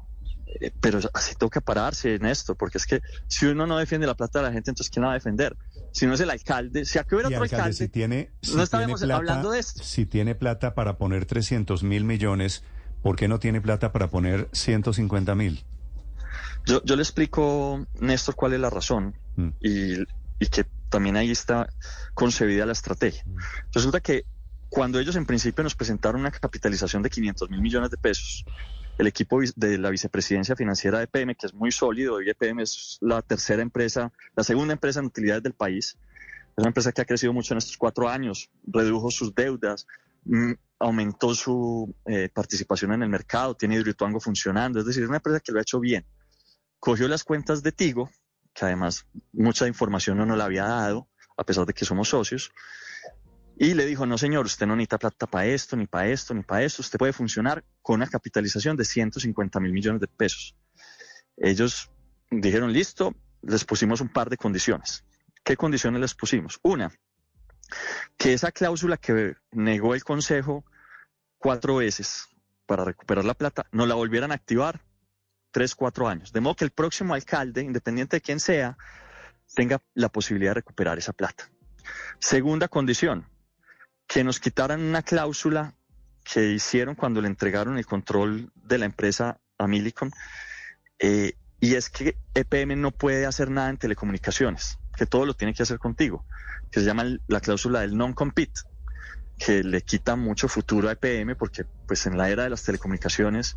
Eh, 0.59 0.71
pero 0.79 0.99
así 1.13 1.35
toca 1.35 1.59
pararse 1.61 2.15
en 2.15 2.25
esto, 2.25 2.55
porque 2.55 2.77
es 2.77 2.85
que 2.85 3.01
si 3.27 3.47
uno 3.47 3.67
no 3.67 3.77
defiende 3.77 4.07
la 4.07 4.15
plata 4.15 4.39
de 4.39 4.45
la 4.45 4.51
gente, 4.51 4.71
entonces 4.71 4.91
¿quién 4.91 5.01
la 5.01 5.07
va 5.07 5.13
a 5.13 5.17
defender? 5.17 5.57
Si 5.91 6.07
no 6.07 6.13
es 6.13 6.19
el 6.21 6.29
alcalde, 6.29 6.85
si 6.85 6.99
aquí 6.99 7.15
hubiera 7.15 7.29
otro 7.29 7.43
alcalde, 7.43 7.73
si 7.73 7.89
tiene, 7.89 8.31
no 8.53 8.63
estábamos 8.63 9.03
hablando 9.03 9.51
de 9.51 9.59
esto. 9.59 9.83
Si 9.83 10.05
tiene 10.05 10.35
plata 10.35 10.73
para 10.73 10.97
poner 10.97 11.25
300 11.25 11.83
mil 11.83 12.05
millones, 12.05 12.63
¿por 13.01 13.15
qué 13.15 13.27
no 13.27 13.39
tiene 13.39 13.61
plata 13.61 13.91
para 13.91 14.09
poner 14.09 14.49
150 14.53 15.35
mil? 15.35 15.63
Yo, 16.65 16.83
yo 16.85 16.95
le 16.95 17.01
explico, 17.01 17.85
Néstor, 17.99 18.35
cuál 18.35 18.53
es 18.53 18.59
la 18.59 18.69
razón 18.69 19.15
mm. 19.35 19.49
y, 19.59 19.93
y, 20.39 20.47
que 20.47 20.65
también 20.89 21.17
ahí 21.17 21.31
está 21.31 21.67
concebida 22.13 22.65
la 22.65 22.73
estrategia. 22.73 23.23
Mm. 23.25 23.37
Resulta 23.73 23.99
que 23.99 24.25
cuando 24.69 24.99
ellos 24.99 25.17
en 25.17 25.25
principio 25.25 25.63
nos 25.63 25.75
presentaron 25.75 26.21
una 26.21 26.31
capitalización 26.31 27.03
de 27.03 27.09
500 27.09 27.49
mil 27.49 27.61
millones 27.61 27.89
de 27.91 27.97
pesos, 27.97 28.45
el 28.97 29.07
equipo 29.07 29.39
de 29.55 29.77
la 29.77 29.89
vicepresidencia 29.89 30.55
financiera 30.55 30.99
de 30.99 31.05
EPM, 31.05 31.35
que 31.35 31.47
es 31.47 31.53
muy 31.53 31.71
sólido, 31.71 32.21
y 32.21 32.29
EPM 32.29 32.61
es 32.61 32.97
la 33.01 33.21
tercera 33.21 33.61
empresa, 33.61 34.11
la 34.35 34.43
segunda 34.43 34.73
empresa 34.73 34.99
en 34.99 35.07
utilidades 35.07 35.43
del 35.43 35.53
país. 35.53 35.97
Es 36.49 36.57
una 36.57 36.67
empresa 36.67 36.91
que 36.91 37.01
ha 37.01 37.05
crecido 37.05 37.33
mucho 37.33 37.53
en 37.53 37.59
estos 37.59 37.77
cuatro 37.77 38.09
años, 38.09 38.49
redujo 38.63 39.09
sus 39.09 39.33
deudas, 39.33 39.87
mm, 40.25 40.51
aumentó 40.79 41.33
su 41.33 41.93
eh, 42.05 42.29
participación 42.33 42.93
en 42.93 43.03
el 43.03 43.09
mercado, 43.09 43.55
tiene 43.55 43.75
Hidroituango 43.75 44.19
funcionando, 44.19 44.79
es 44.79 44.85
decir, 44.85 45.03
es 45.03 45.09
una 45.09 45.17
empresa 45.17 45.39
que 45.39 45.51
lo 45.51 45.59
ha 45.59 45.61
hecho 45.61 45.79
bien. 45.79 46.05
Cogió 46.79 47.07
las 47.07 47.23
cuentas 47.23 47.63
de 47.63 47.71
Tigo, 47.71 48.09
que 48.53 48.65
además 48.65 49.05
mucha 49.31 49.67
información 49.67 50.17
no 50.17 50.25
nos 50.25 50.37
la 50.37 50.45
había 50.45 50.65
dado, 50.65 51.07
a 51.37 51.43
pesar 51.43 51.65
de 51.65 51.73
que 51.73 51.85
somos 51.85 52.09
socios, 52.09 52.51
y 53.63 53.75
le 53.75 53.85
dijo, 53.85 54.07
no 54.07 54.17
señor, 54.17 54.47
usted 54.47 54.65
no 54.65 54.75
necesita 54.75 54.97
plata 54.97 55.27
para 55.27 55.45
esto, 55.45 55.75
ni 55.75 55.85
para 55.85 56.07
esto, 56.07 56.33
ni 56.33 56.41
para 56.41 56.63
esto, 56.63 56.81
usted 56.81 56.97
puede 56.97 57.13
funcionar 57.13 57.63
con 57.83 57.97
una 57.97 58.07
capitalización 58.07 58.75
de 58.75 58.83
150 58.83 59.59
mil 59.59 59.71
millones 59.71 60.01
de 60.01 60.07
pesos. 60.07 60.55
Ellos 61.37 61.91
dijeron, 62.31 62.73
listo, 62.73 63.13
les 63.43 63.63
pusimos 63.63 64.01
un 64.01 64.09
par 64.09 64.31
de 64.31 64.37
condiciones. 64.37 65.05
¿Qué 65.43 65.55
condiciones 65.55 66.01
les 66.01 66.15
pusimos? 66.15 66.59
Una, 66.63 66.91
que 68.17 68.33
esa 68.33 68.51
cláusula 68.51 68.97
que 68.97 69.35
negó 69.51 69.93
el 69.93 70.03
Consejo 70.03 70.65
cuatro 71.37 71.75
veces 71.75 72.29
para 72.65 72.83
recuperar 72.83 73.25
la 73.25 73.35
plata, 73.35 73.67
no 73.71 73.85
la 73.85 73.93
volvieran 73.93 74.31
a 74.31 74.35
activar 74.35 74.81
tres, 75.51 75.75
cuatro 75.75 76.07
años. 76.07 76.33
De 76.33 76.41
modo 76.41 76.55
que 76.55 76.65
el 76.65 76.71
próximo 76.71 77.13
alcalde, 77.13 77.61
independiente 77.61 78.17
de 78.17 78.21
quién 78.21 78.39
sea, 78.39 78.75
tenga 79.53 79.79
la 79.93 80.09
posibilidad 80.09 80.49
de 80.49 80.61
recuperar 80.61 80.97
esa 80.97 81.13
plata. 81.13 81.47
Segunda 82.17 82.67
condición, 82.67 83.27
que 84.11 84.25
nos 84.25 84.41
quitaran 84.41 84.81
una 84.81 85.03
cláusula 85.03 85.73
que 86.25 86.51
hicieron 86.51 86.95
cuando 86.95 87.21
le 87.21 87.29
entregaron 87.29 87.77
el 87.77 87.85
control 87.85 88.51
de 88.55 88.77
la 88.77 88.83
empresa 88.83 89.39
a 89.57 89.67
Milicom, 89.67 90.11
eh, 90.99 91.37
y 91.61 91.75
es 91.75 91.89
que 91.89 92.17
EPM 92.33 92.75
no 92.75 92.91
puede 92.91 93.25
hacer 93.25 93.49
nada 93.49 93.69
en 93.69 93.77
telecomunicaciones, 93.77 94.79
que 94.97 95.05
todo 95.05 95.25
lo 95.25 95.33
tiene 95.33 95.53
que 95.53 95.63
hacer 95.63 95.79
contigo, 95.79 96.25
que 96.69 96.81
se 96.81 96.85
llama 96.85 97.05
la 97.27 97.39
cláusula 97.39 97.79
del 97.79 97.95
non-compete, 97.95 98.59
que 99.37 99.63
le 99.63 99.81
quita 99.81 100.17
mucho 100.17 100.49
futuro 100.49 100.89
a 100.89 100.91
EPM, 100.91 101.37
porque 101.37 101.63
pues 101.87 102.05
en 102.05 102.17
la 102.17 102.29
era 102.29 102.43
de 102.43 102.49
las 102.49 102.63
telecomunicaciones, 102.63 103.55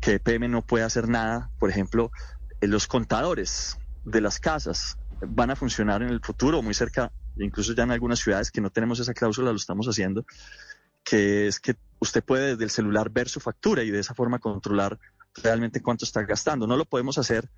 que 0.00 0.14
EPM 0.14 0.50
no 0.50 0.62
puede 0.62 0.84
hacer 0.84 1.08
nada, 1.08 1.50
por 1.58 1.68
ejemplo, 1.68 2.10
eh, 2.62 2.68
los 2.68 2.86
contadores 2.86 3.76
de 4.06 4.22
las 4.22 4.40
casas 4.40 4.96
van 5.20 5.50
a 5.50 5.56
funcionar 5.56 6.02
en 6.02 6.08
el 6.08 6.20
futuro, 6.20 6.62
muy 6.62 6.72
cerca, 6.72 7.12
incluso 7.44 7.74
ya 7.74 7.84
en 7.84 7.90
algunas 7.90 8.20
ciudades 8.20 8.50
que 8.50 8.60
no 8.60 8.70
tenemos 8.70 9.00
esa 9.00 9.14
cláusula, 9.14 9.50
lo 9.50 9.56
estamos 9.56 9.86
haciendo, 9.86 10.24
que 11.04 11.46
es 11.46 11.60
que 11.60 11.76
usted 11.98 12.22
puede 12.22 12.50
desde 12.50 12.64
el 12.64 12.70
celular 12.70 13.10
ver 13.10 13.28
su 13.28 13.40
factura 13.40 13.82
y 13.82 13.90
de 13.90 14.00
esa 14.00 14.14
forma 14.14 14.38
controlar 14.38 14.98
realmente 15.42 15.82
cuánto 15.82 16.04
está 16.04 16.22
gastando. 16.22 16.66
No 16.66 16.76
lo 16.76 16.84
podemos 16.84 17.18
hacer 17.18 17.48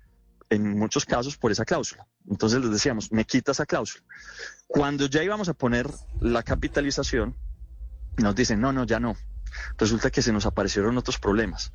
en 0.49 0.77
muchos 0.77 1.05
casos 1.05 1.37
por 1.37 1.51
esa 1.51 1.65
cláusula. 1.65 2.07
Entonces 2.29 2.61
les 2.61 2.71
decíamos, 2.71 3.11
me 3.11 3.25
quita 3.25 3.51
esa 3.51 3.65
cláusula. 3.65 4.03
Cuando 4.67 5.07
ya 5.07 5.23
íbamos 5.23 5.49
a 5.49 5.53
poner 5.53 5.89
la 6.21 6.43
capitalización, 6.43 7.35
nos 8.17 8.35
dicen, 8.35 8.61
no, 8.61 8.71
no, 8.71 8.85
ya 8.85 8.99
no. 8.99 9.15
Resulta 9.77 10.11
que 10.11 10.21
se 10.21 10.33
nos 10.33 10.45
aparecieron 10.45 10.97
otros 10.97 11.19
problemas. 11.19 11.71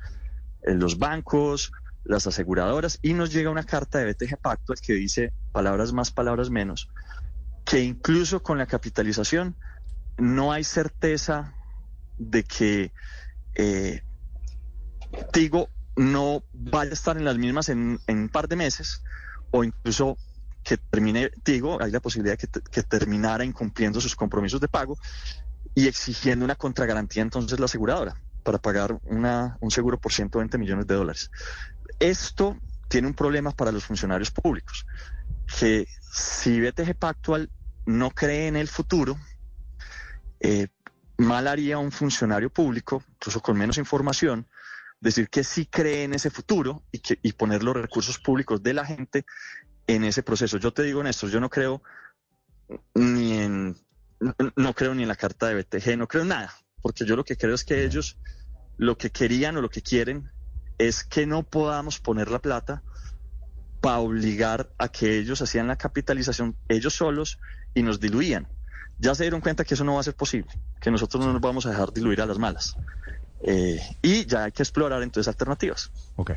En 0.63 0.79
los 0.79 0.97
bancos, 0.97 1.71
las 2.03 2.27
aseguradoras, 2.27 2.99
y 3.01 3.13
nos 3.13 3.31
llega 3.31 3.49
una 3.49 3.63
carta 3.63 3.99
de 3.99 4.13
BTG 4.13 4.37
Pactual 4.37 4.79
que 4.79 4.93
dice, 4.93 5.33
palabras 5.51 5.93
más, 5.93 6.11
palabras 6.11 6.49
menos, 6.49 6.89
que 7.69 7.83
incluso 7.83 8.41
con 8.41 8.57
la 8.57 8.65
capitalización 8.65 9.55
no 10.17 10.51
hay 10.51 10.63
certeza 10.63 11.53
de 12.17 12.43
que 12.43 12.91
eh, 13.53 14.01
Tigo 15.31 15.69
no 15.95 16.43
vaya 16.51 16.89
a 16.89 16.93
estar 16.93 17.15
en 17.15 17.25
las 17.25 17.37
mismas 17.37 17.69
en, 17.69 17.99
un 18.07 18.29
par 18.29 18.47
de 18.47 18.55
meses 18.55 19.03
o 19.51 19.63
incluso 19.63 20.17
que 20.63 20.77
termine 20.77 21.29
Tigo, 21.43 21.79
hay 21.79 21.91
la 21.91 21.99
posibilidad 21.99 22.39
que, 22.39 22.47
que, 22.47 22.81
terminara 22.81 23.45
incumpliendo 23.45 24.01
sus 24.01 24.15
compromisos 24.15 24.59
de 24.59 24.67
pago 24.67 24.97
y 25.75 25.87
exigiendo 25.87 26.45
una 26.45 26.55
contragarantía 26.55 27.21
entonces 27.21 27.59
la 27.59 27.65
aseguradora 27.65 28.15
para 28.43 28.57
pagar 28.57 28.99
una, 29.03 29.59
un 29.61 29.69
seguro 29.69 29.99
por 29.99 30.11
120 30.11 30.57
millones 30.57 30.87
de 30.87 30.95
dólares. 30.95 31.29
Esto 31.99 32.57
tiene 32.87 33.07
un 33.07 33.13
problema 33.13 33.51
para 33.51 33.71
los 33.71 33.85
funcionarios 33.85 34.31
públicos, 34.31 34.87
que 35.59 35.87
si 36.11 36.59
BTG 36.59 36.95
Pactual 36.95 37.51
no 37.89 38.11
cree 38.11 38.47
en 38.47 38.55
el 38.55 38.67
futuro, 38.67 39.17
eh, 40.39 40.67
mal 41.17 41.47
haría 41.47 41.79
un 41.79 41.91
funcionario 41.91 42.51
público, 42.51 43.03
incluso 43.15 43.41
con 43.41 43.57
menos 43.57 43.79
información, 43.79 44.47
decir 45.01 45.27
que 45.29 45.43
sí 45.43 45.65
cree 45.65 46.03
en 46.03 46.13
ese 46.13 46.29
futuro 46.29 46.83
y, 46.91 46.99
que, 46.99 47.17
y 47.23 47.33
poner 47.33 47.63
los 47.63 47.75
recursos 47.75 48.19
públicos 48.19 48.61
de 48.61 48.75
la 48.75 48.85
gente 48.85 49.25
en 49.87 50.03
ese 50.03 50.21
proceso. 50.21 50.57
Yo 50.57 50.71
te 50.71 50.83
digo, 50.83 51.01
Néstor, 51.01 51.31
yo 51.31 51.39
no 51.39 51.49
creo 51.49 51.81
ni 52.93 53.39
en, 53.39 53.75
no, 54.55 54.73
creo 54.75 54.93
ni 54.93 55.01
en 55.01 55.09
la 55.09 55.15
carta 55.15 55.47
de 55.47 55.55
BTG, 55.55 55.97
no 55.97 56.07
creo 56.07 56.21
en 56.21 56.29
nada, 56.29 56.53
porque 56.83 57.05
yo 57.05 57.15
lo 57.15 57.23
que 57.23 57.37
creo 57.37 57.55
es 57.55 57.63
que 57.63 57.83
ellos 57.85 58.19
lo 58.77 58.99
que 58.99 59.09
querían 59.09 59.57
o 59.57 59.61
lo 59.61 59.69
que 59.69 59.81
quieren 59.81 60.29
es 60.77 61.03
que 61.03 61.25
no 61.25 61.41
podamos 61.41 61.99
poner 61.99 62.29
la 62.29 62.39
plata 62.39 62.83
para 63.81 63.99
obligar 63.99 64.69
a 64.77 64.89
que 64.89 65.17
ellos 65.17 65.41
hacían 65.41 65.67
la 65.67 65.75
capitalización 65.75 66.55
ellos 66.67 66.93
solos 66.93 67.39
y 67.73 67.83
nos 67.83 67.99
diluían. 67.99 68.47
Ya 68.99 69.15
se 69.15 69.23
dieron 69.23 69.41
cuenta 69.41 69.63
que 69.63 69.75
eso 69.75 69.83
no 69.83 69.93
va 69.93 70.01
a 70.01 70.03
ser 70.03 70.15
posible, 70.15 70.51
que 70.81 70.91
nosotros 70.91 71.25
no 71.25 71.31
nos 71.31 71.41
vamos 71.41 71.65
a 71.65 71.69
dejar 71.69 71.93
diluir 71.93 72.21
a 72.21 72.25
las 72.25 72.37
malas. 72.37 72.75
Eh, 73.41 73.79
y 74.01 74.25
ya 74.25 74.45
hay 74.45 74.51
que 74.51 74.63
explorar 74.63 75.01
entonces 75.01 75.29
alternativas. 75.29 75.91
Ok. 76.17 76.31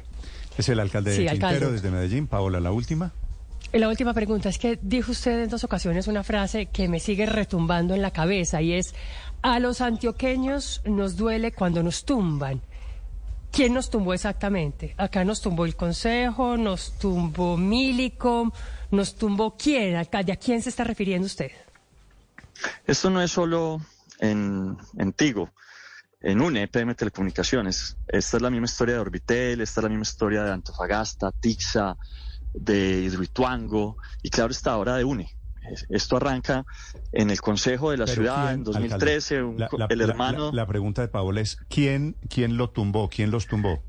Es 0.56 0.68
el 0.68 0.78
alcalde 0.78 1.16
de 1.16 1.26
Quintero 1.26 1.72
desde 1.72 1.90
Medellín. 1.90 2.26
Paola, 2.28 2.60
la 2.60 2.70
última. 2.70 3.12
La 3.72 3.88
última 3.88 4.12
pregunta 4.12 4.50
es 4.50 4.58
que 4.58 4.78
dijo 4.82 5.12
usted 5.12 5.44
en 5.44 5.48
dos 5.48 5.64
ocasiones 5.64 6.06
una 6.06 6.22
frase 6.22 6.66
que 6.66 6.88
me 6.88 7.00
sigue 7.00 7.24
retumbando 7.24 7.94
en 7.94 8.02
la 8.02 8.10
cabeza 8.10 8.60
y 8.60 8.74
es, 8.74 8.94
a 9.40 9.58
los 9.60 9.80
antioqueños 9.80 10.82
nos 10.84 11.16
duele 11.16 11.52
cuando 11.52 11.82
nos 11.82 12.04
tumban. 12.04 12.60
¿Quién 13.52 13.74
nos 13.74 13.90
tumbó 13.90 14.14
exactamente? 14.14 14.94
Acá 14.96 15.24
nos 15.24 15.40
tumbó 15.42 15.66
el 15.66 15.76
Consejo, 15.76 16.56
nos 16.56 16.98
tumbó 16.98 17.56
Milicom, 17.56 18.50
nos 18.90 19.14
tumbó 19.14 19.56
quién, 19.56 19.94
alcalde, 19.96 20.32
¿a 20.32 20.36
quién 20.36 20.62
se 20.62 20.70
está 20.70 20.84
refiriendo 20.84 21.26
usted? 21.26 21.52
Esto 22.86 23.10
no 23.10 23.20
es 23.20 23.30
solo 23.30 23.80
en, 24.18 24.76
en 24.96 25.12
Tigo 25.12 25.50
en 26.22 26.40
UNE, 26.40 26.68
PM 26.68 26.94
Telecomunicaciones. 26.94 27.96
Esta 28.06 28.36
es 28.36 28.42
la 28.42 28.50
misma 28.50 28.66
historia 28.66 28.94
de 28.94 29.00
Orbitel, 29.00 29.60
esta 29.60 29.80
es 29.80 29.82
la 29.82 29.88
misma 29.88 30.02
historia 30.02 30.44
de 30.44 30.52
Antofagasta, 30.52 31.32
Tixa, 31.32 31.96
de 32.54 33.00
Hidroituango 33.02 33.96
y 34.22 34.30
claro 34.30 34.52
está 34.52 34.72
ahora 34.72 34.96
de 34.96 35.04
UNE. 35.04 35.36
Esto 35.88 36.16
arranca 36.16 36.64
en 37.12 37.30
el 37.30 37.40
Consejo 37.40 37.90
de 37.90 37.96
la 37.96 38.06
Ciudad 38.06 38.52
en 38.52 38.64
2013, 38.64 39.42
el 39.88 40.00
hermano... 40.00 40.50
La, 40.52 40.66
pregunta 40.66 41.02
de 41.02 41.08
Paola 41.08 41.40
es, 41.40 41.56
¿quién, 41.68 42.16
¿quién 42.28 42.56
lo 42.56 42.70
tumbó? 42.70 43.08
¿Quién 43.08 43.30
los 43.30 43.46
tumbó? 43.46 43.82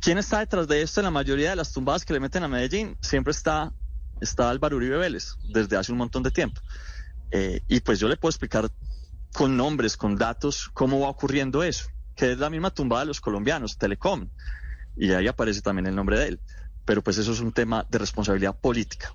¿Quién 0.00 0.18
está 0.18 0.40
detrás 0.40 0.66
de 0.68 0.82
esto? 0.82 1.00
En 1.00 1.04
la 1.04 1.10
mayoría 1.10 1.50
de 1.50 1.56
las 1.56 1.72
tumbadas 1.72 2.04
que 2.04 2.12
le 2.12 2.20
meten 2.20 2.42
a 2.42 2.48
Medellín 2.48 2.96
siempre 3.00 3.30
está, 3.30 3.72
está 4.20 4.50
Álvaro 4.50 4.76
Uribe 4.76 4.96
Vélez, 4.96 5.36
desde 5.52 5.76
hace 5.76 5.92
un 5.92 5.98
montón 5.98 6.22
de 6.22 6.30
tiempo. 6.30 6.60
Eh, 7.30 7.60
y 7.68 7.80
pues 7.80 7.98
yo 7.98 8.08
le 8.08 8.16
puedo 8.16 8.30
explicar 8.30 8.70
con 9.32 9.56
nombres, 9.56 9.96
con 9.96 10.16
datos, 10.16 10.70
cómo 10.72 11.00
va 11.00 11.08
ocurriendo 11.08 11.62
eso, 11.62 11.88
que 12.14 12.32
es 12.32 12.38
la 12.38 12.50
misma 12.50 12.70
tumbada 12.70 13.02
de 13.02 13.06
los 13.06 13.20
colombianos, 13.20 13.76
Telecom, 13.76 14.28
y 14.96 15.12
ahí 15.12 15.26
aparece 15.26 15.60
también 15.60 15.86
el 15.86 15.94
nombre 15.94 16.18
de 16.18 16.28
él. 16.28 16.40
Pero 16.84 17.02
pues 17.02 17.18
eso 17.18 17.32
es 17.32 17.40
un 17.40 17.52
tema 17.52 17.86
de 17.90 17.98
responsabilidad 17.98 18.56
política. 18.58 19.14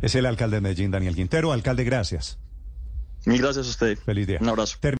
Es 0.00 0.14
el 0.14 0.26
alcalde 0.26 0.56
de 0.56 0.60
Medellín, 0.60 0.90
Daniel 0.90 1.14
Quintero. 1.14 1.52
Alcalde, 1.52 1.84
gracias. 1.84 2.38
Mil 3.24 3.40
gracias 3.40 3.66
a 3.66 3.70
usted. 3.70 3.98
Feliz 3.98 4.26
día. 4.26 4.38
Un 4.40 4.48
abrazo. 4.48 4.78